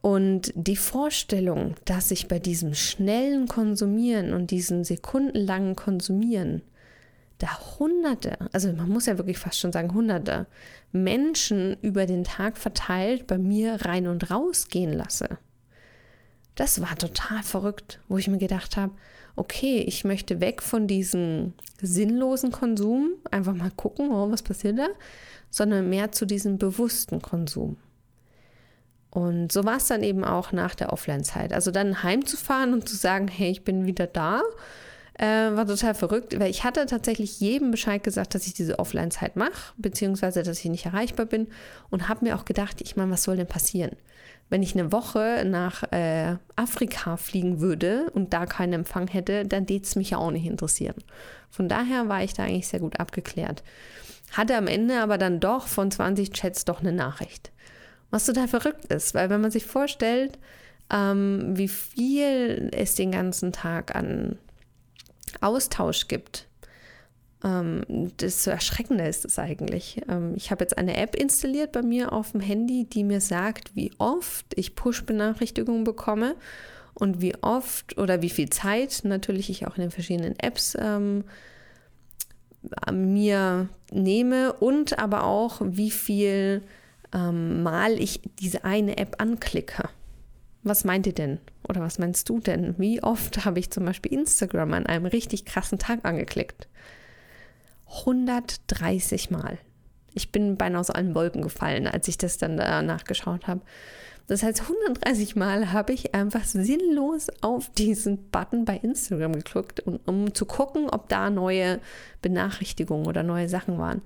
Und 0.01 0.53
die 0.55 0.77
Vorstellung, 0.77 1.75
dass 1.85 2.11
ich 2.11 2.29
bei 2.29 2.39
diesem 2.39 2.75
schnellen 2.75 3.49
Konsumieren 3.49 4.33
und 4.33 4.51
diesem 4.51 4.85
sekundenlangen 4.85 5.75
Konsumieren 5.75 6.63
da 7.39 7.49
Hunderte, 7.79 8.39
also 8.53 8.73
man 8.73 8.89
muss 8.89 9.07
ja 9.07 9.19
wirklich 9.19 9.39
fast 9.39 9.61
schon 9.61 9.73
sagen 9.73 9.93
Hunderte 9.93 10.47
Menschen 10.93 11.77
über 11.83 12.07
den 12.07 12.25
Tag 12.25 12.57
verteilt 12.57 13.27
bei 13.27 13.37
mir 13.37 13.85
rein 13.85 14.07
und 14.07 14.31
raus 14.31 14.69
gehen 14.69 14.93
lasse. 14.93 15.39
Das 16.55 16.81
war 16.81 16.97
total 16.97 17.43
verrückt, 17.43 18.01
wo 18.09 18.17
ich 18.17 18.29
mir 18.29 18.39
gedacht 18.39 18.79
habe, 18.79 18.95
okay, 19.37 19.81
ich 19.87 20.05
möchte 20.05 20.41
weg 20.41 20.63
von 20.63 20.87
diesem 20.87 21.53
sinnlosen 21.83 22.51
Konsum, 22.51 23.13
einfach 23.31 23.55
mal 23.55 23.71
gucken, 23.77 24.11
oh, 24.11 24.31
was 24.31 24.43
passiert 24.43 24.79
da, 24.79 24.89
sondern 25.51 25.91
mehr 25.91 26.13
zu 26.13 26.25
diesem 26.25 26.57
bewussten 26.57 27.21
Konsum. 27.21 27.77
Und 29.11 29.53
so 29.53 29.65
war 29.65 29.77
es 29.77 29.87
dann 29.87 30.03
eben 30.03 30.25
auch 30.25 30.53
nach 30.53 30.75
der 30.75 30.93
Offline-Zeit. 30.93 31.53
Also 31.53 31.71
dann 31.71 32.03
heimzufahren 32.03 32.73
und 32.73 32.89
zu 32.89 32.97
sagen, 32.97 33.29
hey, 33.29 33.51
ich 33.51 33.65
bin 33.65 33.87
wieder 33.87 34.07
da, 34.07 34.43
äh, 35.19 35.27
war 35.27 35.67
total 35.67 35.95
verrückt, 35.95 36.39
weil 36.39 36.51
ich 36.51 36.65
hatte 36.65 36.85
tatsächlich 36.87 37.41
jedem 37.41 37.71
Bescheid 37.71 38.03
gesagt, 38.03 38.35
dass 38.35 38.47
ich 38.47 38.55
diese 38.55 38.79
Offline-Zeit 38.79 39.37
mache, 39.37 39.73
beziehungsweise 39.77 40.43
dass 40.43 40.59
ich 40.59 40.71
nicht 40.71 40.87
erreichbar 40.87 41.27
bin 41.27 41.49
und 41.91 42.09
habe 42.09 42.25
mir 42.25 42.37
auch 42.37 42.45
gedacht, 42.45 42.81
ich 42.81 42.97
meine, 42.97 43.13
was 43.13 43.23
soll 43.23 43.37
denn 43.37 43.47
passieren? 43.47 43.97
Wenn 44.49 44.63
ich 44.63 44.75
eine 44.75 44.93
Woche 44.93 45.45
nach 45.45 45.83
äh, 45.93 46.37
Afrika 46.55 47.17
fliegen 47.17 47.61
würde 47.61 48.11
und 48.15 48.33
da 48.33 48.47
keinen 48.47 48.75
Empfang 48.75 49.09
hätte, 49.09 49.45
dann 49.45 49.69
würde 49.69 49.83
es 49.83 49.97
mich 49.97 50.11
ja 50.11 50.19
auch 50.19 50.31
nicht 50.31 50.47
interessieren. 50.47 50.97
Von 51.51 51.69
daher 51.69 52.09
war 52.09 52.23
ich 52.23 52.35
da 52.35 52.45
eigentlich 52.45 52.69
sehr 52.69 52.81
gut 52.81 53.01
abgeklärt. 53.01 53.65
Hatte 54.33 54.57
am 54.57 54.67
Ende 54.67 55.01
aber 55.01 55.19
dann 55.19 55.41
doch 55.41 55.67
von 55.67 55.91
20 55.91 56.33
Chats 56.33 56.65
doch 56.65 56.81
eine 56.81 56.93
Nachricht 56.93 57.51
was 58.11 58.27
total 58.27 58.49
verrückt 58.49 58.87
ist, 58.87 59.15
weil 59.15 59.31
wenn 59.31 59.41
man 59.41 59.51
sich 59.51 59.67
vorstellt, 59.67 60.39
ähm, 60.93 61.57
wie 61.57 61.69
viel 61.69 62.71
es 62.73 62.95
den 62.95 63.13
ganzen 63.13 63.53
Tag 63.53 63.95
an 63.95 64.39
Austausch 65.41 66.09
gibt, 66.09 66.47
ähm, 67.45 67.83
desto 68.21 68.51
erschreckender 68.51 69.09
ist 69.09 69.25
es 69.25 69.39
eigentlich. 69.39 70.03
Ähm, 70.09 70.35
ich 70.37 70.51
habe 70.51 70.65
jetzt 70.65 70.79
eine 70.79 70.97
App 70.97 71.15
installiert 71.15 71.73
bei 71.73 71.83
mir 71.83 72.13
auf 72.13 72.33
dem 72.33 72.41
Handy, 72.41 72.85
die 72.85 73.05
mir 73.05 73.21
sagt, 73.21 73.77
wie 73.77 73.93
oft 73.99 74.47
ich 74.57 74.75
Push-Benachrichtigungen 74.75 75.85
bekomme 75.85 76.35
und 76.95 77.21
wie 77.21 77.35
oft 77.43 77.99
oder 77.99 78.23
wie 78.23 78.31
viel 78.31 78.51
Zeit 78.51 79.01
natürlich 79.05 79.51
ich 79.51 79.67
auch 79.67 79.77
in 79.77 79.83
den 79.83 79.91
verschiedenen 79.91 80.39
Apps 80.39 80.77
ähm, 80.81 81.25
mir 82.91 83.69
nehme 83.93 84.55
und 84.55 84.99
aber 84.99 85.25
auch 85.25 85.61
wie 85.63 85.91
viel 85.91 86.63
ähm, 87.15 87.63
mal 87.63 87.93
ich 88.01 88.21
diese 88.41 88.65
eine 88.65 88.97
App 88.99 89.21
anklicke. 89.21 89.89
Was 90.67 90.83
meint 90.83 91.07
ihr 91.07 91.13
denn? 91.13 91.39
Oder 91.69 91.81
was 91.81 92.01
meinst 92.01 92.29
du 92.29 92.41
denn? 92.41 92.75
Wie 92.77 93.01
oft 93.01 93.45
habe 93.45 93.61
ich 93.61 93.71
zum 93.71 93.85
Beispiel 93.85 94.13
Instagram 94.13 94.75
an 94.75 94.87
einem 94.87 95.07
richtig 95.07 95.45
krassen 95.45 95.79
Tag 95.79 96.01
angeklickt? 96.03 96.67
130 98.01 99.31
Mal. 99.31 99.59
Ich 100.13 100.33
bin 100.33 100.57
beinahe 100.57 100.81
aus 100.81 100.91
allen 100.91 101.15
Wolken 101.15 101.43
gefallen, 101.43 101.87
als 101.87 102.09
ich 102.09 102.19
das 102.19 102.39
dann 102.39 102.57
danach 102.57 103.05
geschaut 103.05 103.47
habe. 103.47 103.61
Das 104.27 104.43
heißt, 104.43 104.63
130 104.63 105.37
Mal 105.37 105.73
habe 105.73 105.93
ich 105.93 106.17
einfach 106.17 106.43
sinnlos 106.43 107.29
auf 107.43 107.71
diesen 107.71 108.29
Button 108.31 108.65
bei 108.65 108.77
Instagram 108.77 109.35
geklickt, 109.35 109.87
um, 109.87 110.01
um 110.05 110.35
zu 110.35 110.47
gucken, 110.47 110.91
ob 110.91 111.09
da 111.09 111.31
neue 111.31 111.79
Benachrichtigungen 112.23 113.07
oder 113.07 113.23
neue 113.23 113.49
Sachen 113.49 113.79
waren. 113.79 114.03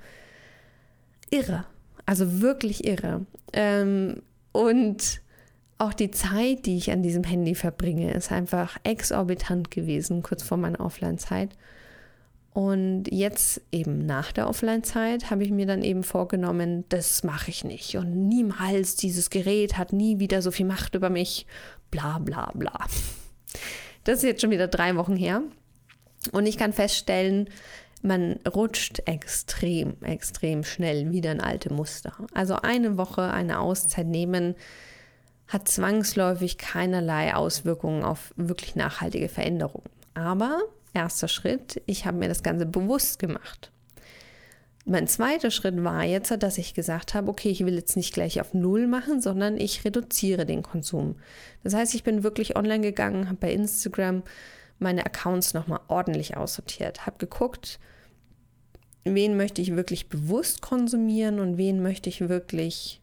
Irre. 1.30 1.64
Also 2.04 2.42
wirklich 2.42 2.86
irre. 2.86 3.24
Ähm, 3.54 4.20
und 4.52 5.22
auch 5.80 5.94
die 5.94 6.10
Zeit, 6.10 6.66
die 6.66 6.76
ich 6.76 6.90
an 6.90 7.02
diesem 7.02 7.24
Handy 7.24 7.54
verbringe, 7.54 8.12
ist 8.12 8.30
einfach 8.30 8.76
exorbitant 8.84 9.70
gewesen, 9.70 10.22
kurz 10.22 10.42
vor 10.42 10.58
meiner 10.58 10.80
Offline-Zeit. 10.80 11.50
Und 12.52 13.04
jetzt 13.10 13.62
eben 13.72 14.04
nach 14.04 14.32
der 14.32 14.48
Offline-Zeit 14.48 15.30
habe 15.30 15.44
ich 15.44 15.50
mir 15.50 15.66
dann 15.66 15.82
eben 15.82 16.02
vorgenommen, 16.02 16.84
das 16.88 17.22
mache 17.22 17.50
ich 17.50 17.64
nicht. 17.64 17.96
Und 17.96 18.28
niemals, 18.28 18.96
dieses 18.96 19.30
Gerät 19.30 19.78
hat 19.78 19.92
nie 19.92 20.18
wieder 20.18 20.42
so 20.42 20.50
viel 20.50 20.66
Macht 20.66 20.94
über 20.94 21.10
mich. 21.10 21.46
Bla 21.90 22.18
bla 22.18 22.50
bla. 22.54 22.86
Das 24.04 24.18
ist 24.18 24.24
jetzt 24.24 24.40
schon 24.42 24.50
wieder 24.50 24.68
drei 24.68 24.96
Wochen 24.96 25.16
her. 25.16 25.42
Und 26.32 26.46
ich 26.46 26.58
kann 26.58 26.72
feststellen, 26.72 27.48
man 28.02 28.38
rutscht 28.52 29.02
extrem, 29.06 29.94
extrem 30.02 30.64
schnell 30.64 31.12
wieder 31.12 31.32
in 31.32 31.40
alte 31.40 31.72
Muster. 31.72 32.12
Also 32.34 32.56
eine 32.56 32.98
Woche 32.98 33.22
eine 33.22 33.60
Auszeit 33.60 34.06
nehmen 34.06 34.56
hat 35.50 35.66
zwangsläufig 35.66 36.58
keinerlei 36.58 37.34
Auswirkungen 37.34 38.04
auf 38.04 38.32
wirklich 38.36 38.76
nachhaltige 38.76 39.28
Veränderungen. 39.28 39.90
Aber 40.14 40.60
erster 40.94 41.28
Schritt, 41.28 41.82
ich 41.86 42.06
habe 42.06 42.18
mir 42.18 42.28
das 42.28 42.44
Ganze 42.44 42.66
bewusst 42.66 43.18
gemacht. 43.18 43.72
Mein 44.86 45.08
zweiter 45.08 45.50
Schritt 45.50 45.82
war 45.84 46.04
jetzt, 46.04 46.32
dass 46.42 46.56
ich 46.56 46.72
gesagt 46.72 47.14
habe, 47.14 47.28
okay, 47.28 47.50
ich 47.50 47.66
will 47.66 47.74
jetzt 47.74 47.96
nicht 47.96 48.14
gleich 48.14 48.40
auf 48.40 48.54
Null 48.54 48.86
machen, 48.86 49.20
sondern 49.20 49.58
ich 49.58 49.84
reduziere 49.84 50.46
den 50.46 50.62
Konsum. 50.62 51.16
Das 51.62 51.74
heißt, 51.74 51.94
ich 51.94 52.04
bin 52.04 52.22
wirklich 52.22 52.56
online 52.56 52.80
gegangen, 52.80 53.26
habe 53.26 53.38
bei 53.40 53.52
Instagram 53.52 54.22
meine 54.78 55.04
Accounts 55.04 55.52
nochmal 55.52 55.80
ordentlich 55.88 56.36
aussortiert, 56.36 57.06
habe 57.06 57.18
geguckt, 57.18 57.78
wen 59.04 59.36
möchte 59.36 59.60
ich 59.60 59.76
wirklich 59.76 60.08
bewusst 60.08 60.62
konsumieren 60.62 61.40
und 61.40 61.58
wen 61.58 61.82
möchte 61.82 62.08
ich 62.08 62.28
wirklich 62.28 63.00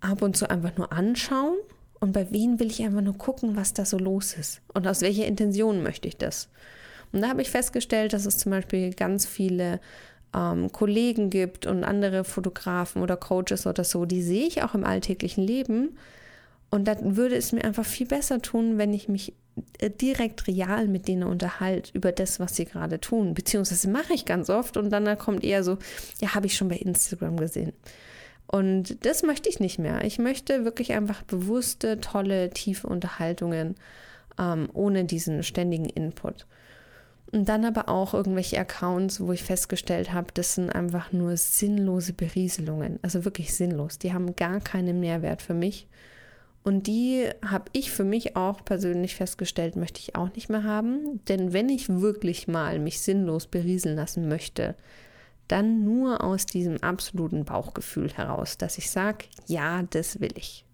ab 0.00 0.22
und 0.22 0.36
zu 0.36 0.50
einfach 0.50 0.76
nur 0.76 0.92
anschauen 0.92 1.56
und 2.00 2.12
bei 2.12 2.30
wem 2.30 2.60
will 2.60 2.70
ich 2.70 2.82
einfach 2.82 3.00
nur 3.00 3.16
gucken, 3.16 3.56
was 3.56 3.74
da 3.74 3.84
so 3.84 3.98
los 3.98 4.34
ist 4.34 4.60
und 4.74 4.86
aus 4.86 5.00
welcher 5.00 5.26
Intention 5.26 5.82
möchte 5.82 6.08
ich 6.08 6.16
das. 6.16 6.48
Und 7.12 7.22
da 7.22 7.28
habe 7.28 7.42
ich 7.42 7.50
festgestellt, 7.50 8.12
dass 8.12 8.26
es 8.26 8.38
zum 8.38 8.50
Beispiel 8.50 8.92
ganz 8.92 9.26
viele 9.26 9.80
ähm, 10.34 10.70
Kollegen 10.72 11.30
gibt 11.30 11.66
und 11.66 11.84
andere 11.84 12.24
Fotografen 12.24 13.02
oder 13.02 13.16
Coaches 13.16 13.66
oder 13.66 13.84
so, 13.84 14.04
die 14.04 14.22
sehe 14.22 14.46
ich 14.46 14.62
auch 14.62 14.74
im 14.74 14.84
alltäglichen 14.84 15.42
Leben. 15.42 15.96
Und 16.70 16.86
dann 16.86 17.16
würde 17.16 17.36
es 17.36 17.52
mir 17.52 17.64
einfach 17.64 17.86
viel 17.86 18.06
besser 18.06 18.42
tun, 18.42 18.76
wenn 18.76 18.92
ich 18.92 19.08
mich 19.08 19.32
äh, 19.78 19.88
direkt 19.90 20.46
real 20.46 20.86
mit 20.86 21.08
denen 21.08 21.22
unterhalte 21.22 21.90
über 21.94 22.12
das, 22.12 22.38
was 22.40 22.56
sie 22.56 22.66
gerade 22.66 23.00
tun. 23.00 23.32
Beziehungsweise 23.32 23.88
mache 23.88 24.12
ich 24.12 24.26
ganz 24.26 24.50
oft 24.50 24.76
und 24.76 24.90
dann 24.90 25.16
kommt 25.16 25.44
eher 25.44 25.64
so, 25.64 25.78
ja, 26.20 26.34
habe 26.34 26.46
ich 26.46 26.56
schon 26.56 26.68
bei 26.68 26.76
Instagram 26.76 27.38
gesehen. 27.38 27.72
Und 28.50 29.04
das 29.04 29.22
möchte 29.22 29.48
ich 29.48 29.60
nicht 29.60 29.78
mehr. 29.78 30.04
Ich 30.04 30.18
möchte 30.18 30.64
wirklich 30.64 30.94
einfach 30.94 31.22
bewusste, 31.22 32.00
tolle, 32.00 32.50
tiefe 32.50 32.86
Unterhaltungen 32.86 33.76
ähm, 34.38 34.70
ohne 34.72 35.04
diesen 35.04 35.42
ständigen 35.42 35.88
Input. 35.88 36.46
Und 37.30 37.50
dann 37.50 37.66
aber 37.66 37.90
auch 37.90 38.14
irgendwelche 38.14 38.58
Accounts, 38.58 39.20
wo 39.20 39.32
ich 39.32 39.42
festgestellt 39.42 40.14
habe, 40.14 40.28
das 40.32 40.54
sind 40.54 40.70
einfach 40.70 41.12
nur 41.12 41.36
sinnlose 41.36 42.14
Berieselungen. 42.14 42.98
Also 43.02 43.26
wirklich 43.26 43.54
sinnlos. 43.54 43.98
Die 43.98 44.14
haben 44.14 44.34
gar 44.34 44.60
keinen 44.60 44.98
Mehrwert 44.98 45.42
für 45.42 45.52
mich. 45.52 45.86
Und 46.64 46.86
die 46.86 47.28
habe 47.44 47.66
ich 47.72 47.90
für 47.90 48.04
mich 48.04 48.34
auch 48.34 48.64
persönlich 48.64 49.14
festgestellt, 49.14 49.76
möchte 49.76 50.00
ich 50.00 50.16
auch 50.16 50.34
nicht 50.34 50.48
mehr 50.48 50.64
haben. 50.64 51.20
Denn 51.28 51.52
wenn 51.52 51.68
ich 51.68 51.88
wirklich 51.88 52.48
mal 52.48 52.78
mich 52.78 53.00
sinnlos 53.00 53.46
berieseln 53.46 53.96
lassen 53.96 54.26
möchte, 54.28 54.74
dann 55.48 55.84
nur 55.84 56.22
aus 56.22 56.46
diesem 56.46 56.82
absoluten 56.82 57.44
Bauchgefühl 57.44 58.12
heraus, 58.12 58.58
dass 58.58 58.78
ich 58.78 58.90
sage, 58.90 59.24
ja, 59.46 59.82
das 59.90 60.20
will 60.20 60.32
ich. 60.36 60.64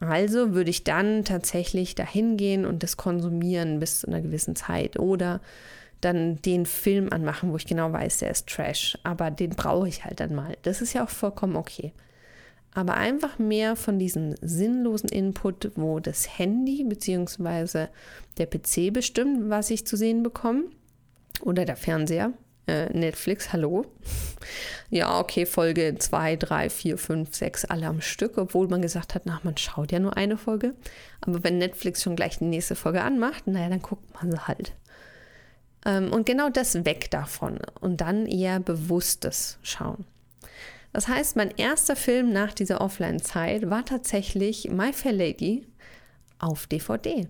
Also 0.00 0.52
würde 0.52 0.70
ich 0.70 0.82
dann 0.84 1.24
tatsächlich 1.24 1.94
dahin 1.94 2.36
gehen 2.36 2.66
und 2.66 2.82
das 2.82 2.96
konsumieren 2.96 3.78
bis 3.78 4.00
zu 4.00 4.08
einer 4.08 4.20
gewissen 4.20 4.56
Zeit 4.56 4.98
oder 4.98 5.40
dann 6.00 6.42
den 6.42 6.66
Film 6.66 7.08
anmachen, 7.12 7.52
wo 7.52 7.56
ich 7.56 7.66
genau 7.66 7.92
weiß, 7.92 8.18
der 8.18 8.30
ist 8.32 8.48
Trash, 8.48 8.98
aber 9.04 9.30
den 9.30 9.50
brauche 9.50 9.88
ich 9.88 10.04
halt 10.04 10.18
dann 10.18 10.34
mal. 10.34 10.56
Das 10.62 10.82
ist 10.82 10.92
ja 10.92 11.04
auch 11.04 11.10
vollkommen 11.10 11.54
okay. 11.54 11.92
Aber 12.74 12.94
einfach 12.94 13.38
mehr 13.38 13.76
von 13.76 13.98
diesem 13.98 14.34
sinnlosen 14.40 15.10
Input, 15.10 15.72
wo 15.76 16.00
das 16.00 16.38
Handy 16.38 16.84
bzw. 16.84 17.86
der 18.38 18.46
PC 18.46 18.92
bestimmt, 18.92 19.50
was 19.50 19.70
ich 19.70 19.86
zu 19.86 19.96
sehen 19.96 20.22
bekomme 20.22 20.64
oder 21.42 21.64
der 21.64 21.76
Fernseher, 21.76 22.32
äh, 22.66 22.86
Netflix, 22.96 23.52
hallo. 23.52 23.86
Ja, 24.90 25.20
okay, 25.20 25.46
Folge 25.46 25.94
2, 25.98 26.36
3, 26.36 26.68
4, 26.68 26.98
5, 26.98 27.34
6, 27.34 27.64
alle 27.64 27.86
am 27.86 28.02
Stück, 28.02 28.36
obwohl 28.36 28.68
man 28.68 28.82
gesagt 28.82 29.14
hat, 29.14 29.22
na, 29.24 29.40
man 29.42 29.56
schaut 29.56 29.90
ja 29.90 29.98
nur 29.98 30.18
eine 30.18 30.36
Folge. 30.36 30.74
Aber 31.22 31.42
wenn 31.42 31.56
Netflix 31.56 32.02
schon 32.02 32.14
gleich 32.14 32.40
die 32.40 32.44
nächste 32.44 32.74
Folge 32.74 33.00
anmacht, 33.00 33.46
naja, 33.46 33.70
dann 33.70 33.80
guckt 33.80 34.12
man 34.12 34.30
sie 34.30 34.46
halt. 34.46 34.74
Ähm, 35.86 36.12
und 36.12 36.26
genau 36.26 36.50
das 36.50 36.84
weg 36.84 37.10
davon 37.10 37.58
und 37.80 38.02
dann 38.02 38.26
eher 38.26 38.60
bewusstes 38.60 39.58
Schauen. 39.62 40.04
Das 40.92 41.08
heißt, 41.08 41.36
mein 41.36 41.52
erster 41.56 41.96
Film 41.96 42.32
nach 42.32 42.52
dieser 42.52 42.82
Offline-Zeit 42.82 43.70
war 43.70 43.86
tatsächlich 43.86 44.68
My 44.70 44.92
Fair 44.92 45.12
Lady 45.12 45.66
auf 46.38 46.66
DVD. 46.66 47.28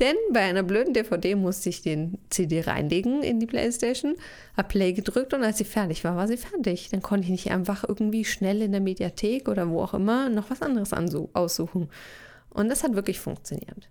Denn 0.00 0.16
bei 0.32 0.40
einer 0.40 0.62
blöden 0.62 0.94
DVD 0.94 1.34
musste 1.34 1.68
ich 1.68 1.82
den 1.82 2.16
CD 2.30 2.62
reinlegen 2.62 3.22
in 3.22 3.38
die 3.38 3.46
Playstation, 3.46 4.16
habe 4.56 4.68
Play 4.68 4.94
gedrückt 4.94 5.34
und 5.34 5.44
als 5.44 5.58
sie 5.58 5.64
fertig 5.64 6.04
war, 6.04 6.16
war 6.16 6.26
sie 6.26 6.38
fertig. 6.38 6.88
Dann 6.88 7.02
konnte 7.02 7.24
ich 7.24 7.30
nicht 7.30 7.50
einfach 7.50 7.84
irgendwie 7.86 8.24
schnell 8.24 8.62
in 8.62 8.72
der 8.72 8.80
Mediathek 8.80 9.46
oder 9.46 9.68
wo 9.68 9.82
auch 9.82 9.92
immer 9.92 10.30
noch 10.30 10.48
was 10.48 10.62
anderes 10.62 10.92
aussuchen. 11.34 11.90
Und 12.48 12.70
das 12.70 12.82
hat 12.82 12.94
wirklich 12.94 13.20
funktioniert. 13.20 13.90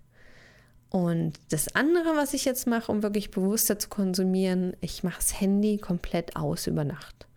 Und 0.89 1.33
das 1.51 1.75
andere, 1.75 2.15
was 2.15 2.33
ich 2.33 2.43
jetzt 2.45 2.65
mache, 2.65 2.91
um 2.91 3.03
wirklich 3.03 3.29
bewusster 3.29 3.77
zu 3.77 3.89
konsumieren, 3.89 4.75
ich 4.81 5.03
mache 5.03 5.17
das 5.17 5.39
Handy 5.39 5.77
komplett 5.77 6.35
aus 6.35 6.65
über 6.65 6.83
Nacht. 6.83 7.27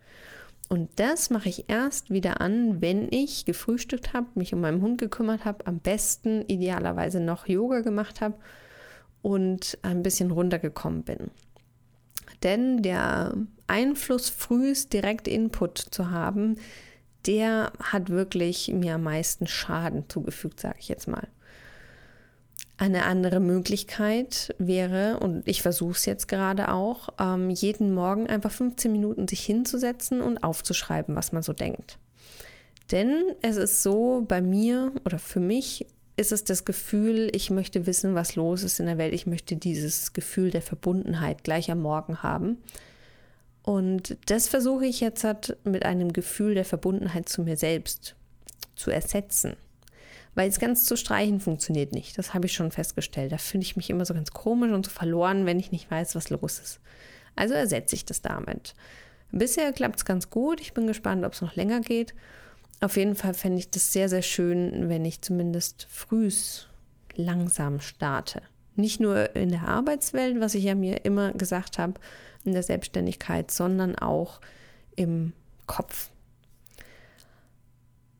Und 0.67 0.89
das 0.95 1.29
mache 1.29 1.49
ich 1.49 1.69
erst 1.69 2.09
wieder 2.09 2.41
an, 2.41 2.81
wenn 2.81 3.07
ich 3.11 3.45
gefrühstückt 3.45 4.13
habe, 4.13 4.25
mich 4.33 4.55
um 4.55 4.61
meinen 4.61 4.81
Hund 4.81 4.99
gekümmert 4.99 5.45
habe, 5.45 5.67
am 5.67 5.77
besten 5.77 6.41
idealerweise 6.47 7.19
noch 7.19 7.47
Yoga 7.47 7.81
gemacht 7.81 8.21
habe 8.21 8.33
und 9.23 9.79
ein 9.81 10.03
bisschen 10.03 10.29
runtergekommen 10.29 11.01
bin. 11.01 11.31
Denn 12.43 12.83
der 12.83 13.33
Einfluss 13.65 14.29
frühest 14.29 14.93
direkt 14.93 15.27
Input 15.27 15.77
zu 15.77 16.11
haben, 16.11 16.57
der 17.25 17.71
hat 17.81 18.09
wirklich 18.09 18.67
mir 18.67 18.95
am 18.95 19.03
meisten 19.03 19.47
Schaden 19.47 20.09
zugefügt, 20.09 20.59
sage 20.59 20.75
ich 20.79 20.89
jetzt 20.89 21.07
mal. 21.07 21.27
Eine 22.75 23.05
andere 23.05 23.39
Möglichkeit 23.39 24.53
wäre, 24.57 25.19
und 25.19 25.47
ich 25.47 25.61
versuche 25.61 25.93
es 25.93 26.05
jetzt 26.05 26.27
gerade 26.27 26.73
auch, 26.73 27.09
ähm, 27.17 27.49
jeden 27.49 27.93
Morgen 27.93 28.27
einfach 28.27 28.51
15 28.51 28.91
Minuten 28.91 29.27
sich 29.27 29.45
hinzusetzen 29.45 30.21
und 30.21 30.43
aufzuschreiben, 30.43 31.15
was 31.15 31.31
man 31.31 31.43
so 31.43 31.53
denkt. 31.53 31.97
Denn 32.91 33.23
es 33.41 33.55
ist 33.55 33.83
so 33.83 34.25
bei 34.27 34.41
mir 34.41 34.91
oder 35.05 35.17
für 35.17 35.39
mich 35.39 35.87
ist 36.15 36.31
es 36.31 36.43
das 36.43 36.65
Gefühl, 36.65 37.29
ich 37.33 37.49
möchte 37.49 37.85
wissen, 37.85 38.15
was 38.15 38.35
los 38.35 38.63
ist 38.63 38.79
in 38.79 38.85
der 38.85 38.97
Welt. 38.97 39.13
Ich 39.13 39.25
möchte 39.25 39.55
dieses 39.55 40.13
Gefühl 40.13 40.51
der 40.51 40.61
Verbundenheit 40.61 41.43
gleich 41.43 41.71
am 41.71 41.81
Morgen 41.81 42.21
haben. 42.21 42.57
Und 43.63 44.17
das 44.27 44.47
versuche 44.47 44.85
ich 44.85 44.99
jetzt 44.99 45.23
halt 45.23 45.57
mit 45.63 45.85
einem 45.85 46.13
Gefühl 46.13 46.53
der 46.53 46.65
Verbundenheit 46.65 47.29
zu 47.29 47.41
mir 47.41 47.57
selbst 47.57 48.15
zu 48.75 48.91
ersetzen. 48.91 49.55
Weil 50.35 50.49
es 50.49 50.59
ganz 50.59 50.85
zu 50.85 50.97
streichen 50.97 51.39
funktioniert 51.39 51.93
nicht. 51.93 52.17
Das 52.17 52.33
habe 52.33 52.47
ich 52.47 52.53
schon 52.53 52.71
festgestellt. 52.71 53.31
Da 53.31 53.37
finde 53.37 53.65
ich 53.65 53.75
mich 53.75 53.89
immer 53.89 54.05
so 54.05 54.13
ganz 54.13 54.31
komisch 54.31 54.71
und 54.71 54.85
so 54.85 54.91
verloren, 54.91 55.45
wenn 55.45 55.59
ich 55.59 55.71
nicht 55.71 55.89
weiß, 55.89 56.15
was 56.15 56.29
los 56.29 56.59
ist. 56.59 56.79
Also 57.35 57.53
ersetze 57.53 57.95
ich 57.95 58.05
das 58.05 58.21
damit. 58.21 58.75
Bisher 59.31 59.73
klappt 59.73 59.97
es 59.97 60.05
ganz 60.05 60.29
gut. 60.29 60.59
Ich 60.61 60.73
bin 60.73 60.85
gespannt, 60.85 61.25
ob 61.25 61.33
es 61.33 61.41
noch 61.41 61.55
länger 61.55 61.81
geht. 61.81 62.13
Auf 62.83 62.97
jeden 62.97 63.15
Fall 63.15 63.33
fände 63.33 63.59
ich 63.59 63.71
das 63.71 63.93
sehr, 63.93 64.09
sehr 64.09 64.21
schön, 64.21 64.89
wenn 64.89 65.05
ich 65.05 65.21
zumindest 65.21 65.87
frühs 65.89 66.67
langsam 67.15 67.79
starte. 67.79 68.41
Nicht 68.75 68.99
nur 68.99 69.37
in 69.37 69.51
der 69.51 69.69
Arbeitswelt, 69.69 70.41
was 70.41 70.53
ich 70.53 70.65
ja 70.65 70.75
mir 70.75 71.05
immer 71.05 71.31
gesagt 71.31 71.77
habe, 71.77 71.93
in 72.43 72.51
der 72.51 72.61
Selbstständigkeit, 72.61 73.51
sondern 73.51 73.95
auch 73.95 74.41
im 74.97 75.31
Kopf. 75.65 76.09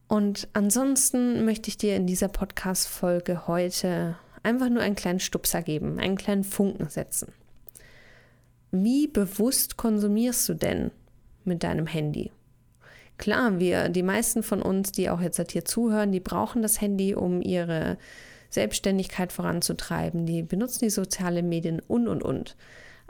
Und 0.08 0.47
ansonsten 0.54 1.43
möchte 1.43 1.67
ich 1.67 1.78
dir 1.78 1.97
in 1.97 2.08
dieser 2.08 2.30
Podcast-Folge 2.30 3.47
heute 3.47 4.15
einfach 4.43 4.69
nur 4.69 4.82
einen 4.82 4.95
kleinen 4.95 5.19
Stupser 5.19 5.62
geben, 5.62 5.99
einen 5.99 6.15
kleinen 6.15 6.45
Funken 6.45 6.88
setzen. 6.88 7.34
Wie 8.71 9.08
bewusst 9.08 9.76
konsumierst 9.76 10.47
du 10.47 10.54
denn 10.54 10.91
mit 11.43 11.63
deinem 11.63 11.86
Handy? 11.86 12.32
Klar, 13.17 13.60
wir, 13.60 13.89
die 13.89 14.04
meisten 14.04 14.43
von 14.43 14.62
uns, 14.62 14.91
die 14.91 15.10
auch 15.10 15.21
jetzt 15.21 15.52
hier 15.52 15.65
zuhören, 15.65 16.12
die 16.12 16.19
brauchen 16.19 16.62
das 16.62 16.82
Handy, 16.82 17.15
um 17.15 17.41
ihre 17.41 17.97
Selbstständigkeit 18.49 19.32
voranzutreiben. 19.32 20.26
Die 20.26 20.43
benutzen 20.43 20.86
die 20.86 20.89
sozialen 20.89 21.49
Medien 21.49 21.82
und 21.88 22.08
und 22.08 22.23
und. 22.23 22.56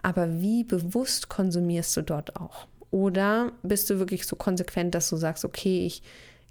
Aber 0.01 0.39
wie 0.41 0.63
bewusst 0.63 1.29
konsumierst 1.29 1.95
du 1.97 2.01
dort 2.01 2.35
auch? 2.35 2.67
Oder 2.91 3.53
bist 3.63 3.89
du 3.89 3.99
wirklich 3.99 4.27
so 4.27 4.35
konsequent, 4.35 4.93
dass 4.93 5.09
du 5.09 5.15
sagst, 5.15 5.45
okay, 5.45 5.85
ich 5.85 6.03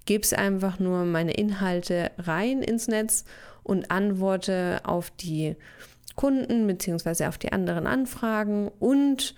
gebe 0.06 0.24
es 0.24 0.32
einfach 0.32 0.78
nur 0.78 1.04
meine 1.04 1.32
Inhalte 1.32 2.10
rein 2.18 2.62
ins 2.62 2.88
Netz 2.88 3.24
und 3.62 3.90
antworte 3.90 4.80
auf 4.84 5.10
die 5.10 5.56
Kunden 6.16 6.66
bzw. 6.66 7.26
auf 7.26 7.38
die 7.38 7.52
anderen 7.52 7.86
Anfragen 7.86 8.70
und 8.78 9.34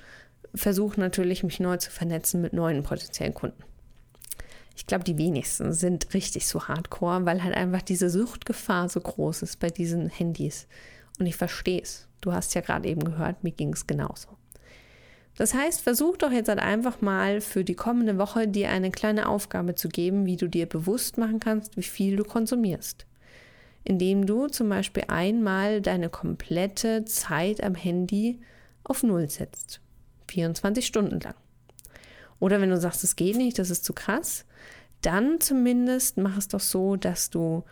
versuche 0.55 0.99
natürlich, 0.99 1.43
mich 1.43 1.61
neu 1.61 1.77
zu 1.77 1.91
vernetzen 1.91 2.41
mit 2.41 2.53
neuen 2.53 2.83
potenziellen 2.83 3.35
Kunden. 3.35 3.63
Ich 4.77 4.87
glaube, 4.87 5.05
die 5.05 5.19
wenigsten 5.19 5.73
sind 5.73 6.13
richtig 6.15 6.47
so 6.47 6.67
hardcore, 6.67 7.25
weil 7.27 7.45
halt 7.45 7.55
einfach 7.55 7.83
diese 7.83 8.11
Suchtgefahr 8.11 8.89
so 8.89 9.01
groß 9.01 9.43
ist 9.43 9.61
bei 9.61 9.71
diesen 9.71 10.09
Handys. 10.09 10.67
Und 11.19 11.27
ich 11.27 11.37
verstehe 11.37 11.81
es. 11.81 12.09
Du 12.21 12.33
hast 12.33 12.55
ja 12.55 12.61
gerade 12.61 12.89
eben 12.89 13.05
gehört, 13.05 13.45
mir 13.45 13.53
ging 13.53 13.73
es 13.73 13.87
genauso. 13.87 14.29
Das 15.37 15.53
heißt, 15.53 15.81
versuch 15.81 16.17
doch 16.17 16.31
jetzt 16.31 16.49
halt 16.49 16.61
einfach 16.61 17.01
mal 17.01 17.41
für 17.41 17.65
die 17.65 17.75
kommende 17.75 18.19
Woche 18.19 18.47
dir 18.47 18.71
eine 18.71 18.91
kleine 18.91 19.29
Aufgabe 19.29 19.75
zu 19.75 19.89
geben, 19.89 20.27
wie 20.27 20.37
du 20.37 20.49
dir 20.49 20.67
bewusst 20.67 21.19
machen 21.19 21.41
kannst, 21.41 21.77
wie 21.77 21.83
viel 21.83 22.17
du 22.17 22.25
konsumierst. 22.25 23.07
Indem 23.83 24.27
du 24.27 24.47
zum 24.47 24.69
Beispiel 24.69 25.05
einmal 25.09 25.83
deine 25.83 26.09
komplette 26.09 27.05
Zeit 27.05 27.63
am 27.63 27.75
Handy 27.75 28.41
auf 28.85 29.03
Null 29.03 29.29
setzt. 29.29 29.81
24 30.29 30.87
Stunden 30.87 31.21
lang. 31.21 31.35
Oder 32.39 32.61
wenn 32.61 32.71
du 32.71 32.79
sagst, 32.79 33.05
es 33.05 33.17
geht 33.17 33.37
nicht, 33.37 33.59
das 33.59 33.71
ist 33.71 33.85
zu 33.85 33.93
krass, 33.93 34.45
dann 35.07 35.41
zumindest 35.41 36.17
mach 36.17 36.37
es 36.37 36.49
doch 36.49 36.61
so, 36.61 36.97
dass 36.97 37.31
du 37.31 37.65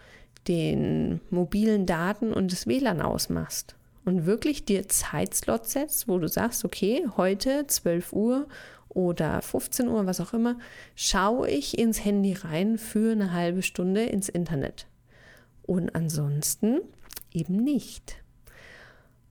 den 0.49 1.21
mobilen 1.31 1.87
Daten 1.87 2.33
und 2.33 2.53
das 2.53 2.67
WLAN 2.67 3.01
ausmachst 3.01 3.77
und 4.05 4.27
wirklich 4.27 4.65
dir 4.65 4.89
Zeitslots 4.89 5.73
setzt, 5.73 6.09
wo 6.09 6.19
du 6.19 6.29
sagst, 6.29 6.65
okay, 6.65 7.07
heute 7.17 7.67
12 7.67 8.13
Uhr 8.13 8.49
oder 8.89 9.41
15 9.41 9.89
Uhr, 9.89 10.07
was 10.07 10.21
auch 10.21 10.35
immer, 10.35 10.59
schaue 10.95 11.49
ich 11.49 11.79
ins 11.79 12.05
Handy 12.05 12.35
rein 12.35 12.79
für 12.79 13.13
eine 13.13 13.33
halbe 13.33 13.63
Stunde 13.63 14.03
ins 14.03 14.29
Internet. 14.29 14.87
Und 15.63 15.95
ansonsten 15.95 16.81
eben 17.33 17.57
nicht. 17.57 18.17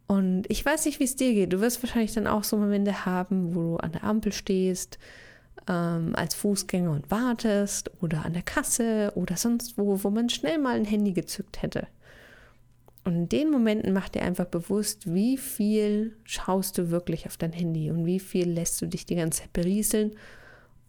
Und 0.08 0.44
ich 0.50 0.66
weiß 0.66 0.86
nicht, 0.86 1.00
wie 1.00 1.06
es 1.06 1.16
dir 1.16 1.34
geht. 1.34 1.54
Du 1.54 1.62
wirst 1.62 1.84
wahrscheinlich 1.84 2.14
dann 2.14 2.28
auch 2.28 2.44
so 2.44 2.58
Momente 2.58 3.06
haben, 3.06 3.56
wo 3.56 3.62
du 3.62 3.78
an 3.78 3.92
der 3.92 4.04
Ampel 4.04 4.32
stehst, 4.32 4.98
ähm, 5.68 6.16
als 6.16 6.36
Fußgänger 6.36 6.92
und 6.92 7.12
wartest 7.12 7.92
oder 8.02 8.26
an 8.26 8.34
der 8.34 8.42
Kasse 8.42 9.12
oder 9.16 9.38
sonst 9.38 9.78
wo, 9.78 10.04
wo 10.04 10.10
man 10.10 10.30
schnell 10.30 10.58
mal 10.58 10.76
ein 10.76 10.86
Handy 10.86 11.14
gezückt 11.14 11.62
hätte. 11.62 11.88
Und 13.04 13.16
in 13.16 13.30
den 13.30 13.52
Momenten 13.52 13.94
mach 13.94 14.10
dir 14.10 14.22
einfach 14.22 14.46
bewusst, 14.46 15.12
wie 15.12 15.38
viel 15.38 16.16
schaust 16.24 16.78
du 16.78 16.92
wirklich 16.92 17.26
auf 17.26 17.38
dein 17.38 17.52
Handy 17.52 17.90
und 17.90 18.06
wie 18.06 18.20
viel 18.20 18.50
lässt 18.50 18.80
du 18.82 18.86
dich 18.86 19.06
die 19.06 19.16
ganze 19.16 19.42
Zeit 19.42 19.54
berieseln, 19.54 20.16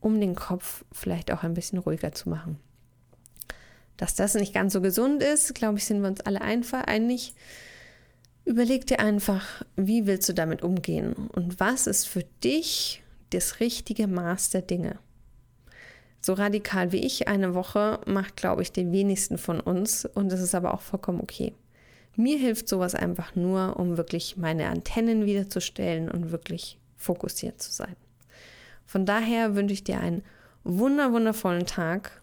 um 0.00 0.20
den 0.20 0.34
Kopf 0.34 0.84
vielleicht 0.92 1.32
auch 1.32 1.42
ein 1.42 1.54
bisschen 1.54 1.78
ruhiger 1.78 2.12
zu 2.12 2.28
machen. 2.28 2.58
Dass 3.96 4.14
das 4.14 4.34
nicht 4.34 4.52
ganz 4.52 4.72
so 4.74 4.80
gesund 4.80 5.22
ist, 5.22 5.54
glaube 5.54 5.78
ich, 5.78 5.84
sind 5.84 6.02
wir 6.02 6.08
uns 6.08 6.20
alle 6.20 6.42
einfach 6.42 6.84
einig. 6.84 7.34
Überleg 8.44 8.86
dir 8.86 9.00
einfach, 9.00 9.64
wie 9.76 10.06
willst 10.06 10.28
du 10.28 10.34
damit 10.34 10.62
umgehen 10.62 11.14
und 11.14 11.60
was 11.60 11.86
ist 11.86 12.08
für 12.08 12.24
dich 12.42 13.02
das 13.34 13.60
richtige 13.60 14.06
Maß 14.06 14.50
der 14.50 14.62
Dinge. 14.62 14.98
So 16.20 16.34
radikal 16.34 16.92
wie 16.92 17.04
ich 17.04 17.26
eine 17.26 17.54
Woche 17.54 18.00
macht, 18.06 18.36
glaube 18.36 18.62
ich, 18.62 18.70
den 18.70 18.92
wenigsten 18.92 19.38
von 19.38 19.58
uns 19.58 20.04
und 20.04 20.30
das 20.30 20.40
ist 20.40 20.54
aber 20.54 20.72
auch 20.72 20.80
vollkommen 20.80 21.20
okay. 21.20 21.52
Mir 22.14 22.38
hilft 22.38 22.68
sowas 22.68 22.94
einfach 22.94 23.34
nur, 23.34 23.76
um 23.78 23.96
wirklich 23.96 24.36
meine 24.36 24.68
Antennen 24.68 25.26
wiederzustellen 25.26 26.10
und 26.10 26.30
wirklich 26.30 26.78
fokussiert 26.96 27.60
zu 27.60 27.72
sein. 27.72 27.96
Von 28.86 29.06
daher 29.06 29.56
wünsche 29.56 29.74
ich 29.74 29.84
dir 29.84 29.98
einen 29.98 30.22
wunder 30.64 31.12
wundervollen 31.12 31.66
Tag. 31.66 32.22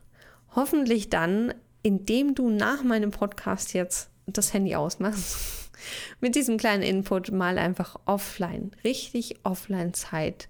Hoffentlich 0.55 1.09
dann, 1.09 1.53
indem 1.83 2.35
du 2.35 2.49
nach 2.49 2.83
meinem 2.83 3.11
Podcast 3.11 3.73
jetzt 3.73 4.09
das 4.27 4.53
Handy 4.53 4.75
ausmachst. 4.75 5.69
Mit 6.21 6.35
diesem 6.35 6.57
kleinen 6.57 6.83
Input 6.83 7.31
mal 7.31 7.57
einfach 7.57 7.99
offline, 8.05 8.71
richtig 8.83 9.37
offline 9.43 9.93
Zeit 9.93 10.47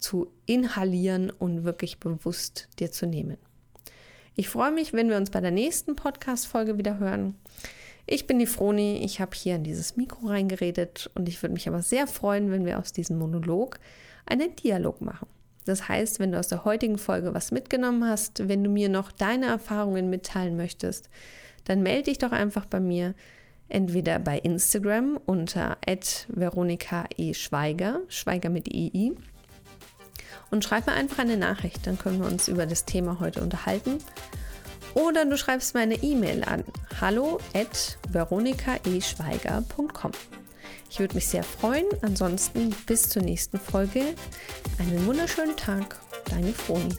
zu 0.00 0.32
inhalieren 0.46 1.30
und 1.30 1.64
wirklich 1.64 2.00
bewusst 2.00 2.68
dir 2.78 2.90
zu 2.90 3.06
nehmen. 3.06 3.36
Ich 4.34 4.48
freue 4.48 4.72
mich, 4.72 4.92
wenn 4.92 5.08
wir 5.08 5.16
uns 5.16 5.30
bei 5.30 5.40
der 5.40 5.50
nächsten 5.50 5.96
Podcast-Folge 5.96 6.78
wieder 6.78 6.98
hören. 6.98 7.34
Ich 8.06 8.26
bin 8.26 8.38
die 8.38 8.46
Froni, 8.46 8.98
ich 9.04 9.20
habe 9.20 9.36
hier 9.36 9.56
in 9.56 9.64
dieses 9.64 9.96
Mikro 9.96 10.28
reingeredet 10.28 11.10
und 11.14 11.28
ich 11.28 11.40
würde 11.42 11.52
mich 11.52 11.68
aber 11.68 11.82
sehr 11.82 12.06
freuen, 12.06 12.50
wenn 12.50 12.64
wir 12.64 12.78
aus 12.78 12.92
diesem 12.92 13.18
Monolog 13.18 13.78
einen 14.26 14.56
Dialog 14.56 15.00
machen. 15.00 15.28
Das 15.66 15.88
heißt, 15.88 16.18
wenn 16.18 16.32
du 16.32 16.38
aus 16.38 16.48
der 16.48 16.64
heutigen 16.64 16.98
Folge 16.98 17.34
was 17.34 17.52
mitgenommen 17.52 18.04
hast, 18.04 18.48
wenn 18.48 18.64
du 18.64 18.70
mir 18.70 18.88
noch 18.88 19.12
deine 19.12 19.46
Erfahrungen 19.46 20.10
mitteilen 20.10 20.56
möchtest, 20.56 21.10
dann 21.64 21.82
melde 21.82 22.04
dich 22.04 22.18
doch 22.18 22.32
einfach 22.32 22.66
bei 22.66 22.80
mir, 22.80 23.14
entweder 23.68 24.18
bei 24.18 24.38
Instagram 24.38 25.18
unter 25.26 25.78
Veronika 26.28 27.04
E. 27.16 27.34
Schweiger, 27.34 28.00
Schweiger 28.08 28.50
mit 28.50 28.68
EI, 28.68 29.12
und 30.50 30.64
schreib 30.64 30.86
mir 30.86 30.94
einfach 30.94 31.18
eine 31.18 31.36
Nachricht, 31.36 31.86
dann 31.86 31.98
können 31.98 32.20
wir 32.20 32.26
uns 32.26 32.48
über 32.48 32.66
das 32.66 32.84
Thema 32.84 33.20
heute 33.20 33.40
unterhalten. 33.40 33.98
Oder 34.94 35.24
du 35.24 35.36
schreibst 35.36 35.74
meine 35.74 36.02
E-Mail 36.02 36.42
an 36.44 36.64
hallo 37.00 37.38
veronikaeschweiger.com. 38.10 40.12
Ich 40.90 40.98
würde 40.98 41.14
mich 41.14 41.28
sehr 41.28 41.44
freuen. 41.44 41.86
Ansonsten 42.02 42.70
bis 42.86 43.08
zur 43.08 43.22
nächsten 43.22 43.60
Folge. 43.60 44.02
Einen 44.78 45.06
wunderschönen 45.06 45.56
Tag. 45.56 46.00
Deine 46.28 46.52
Froni. 46.52 46.96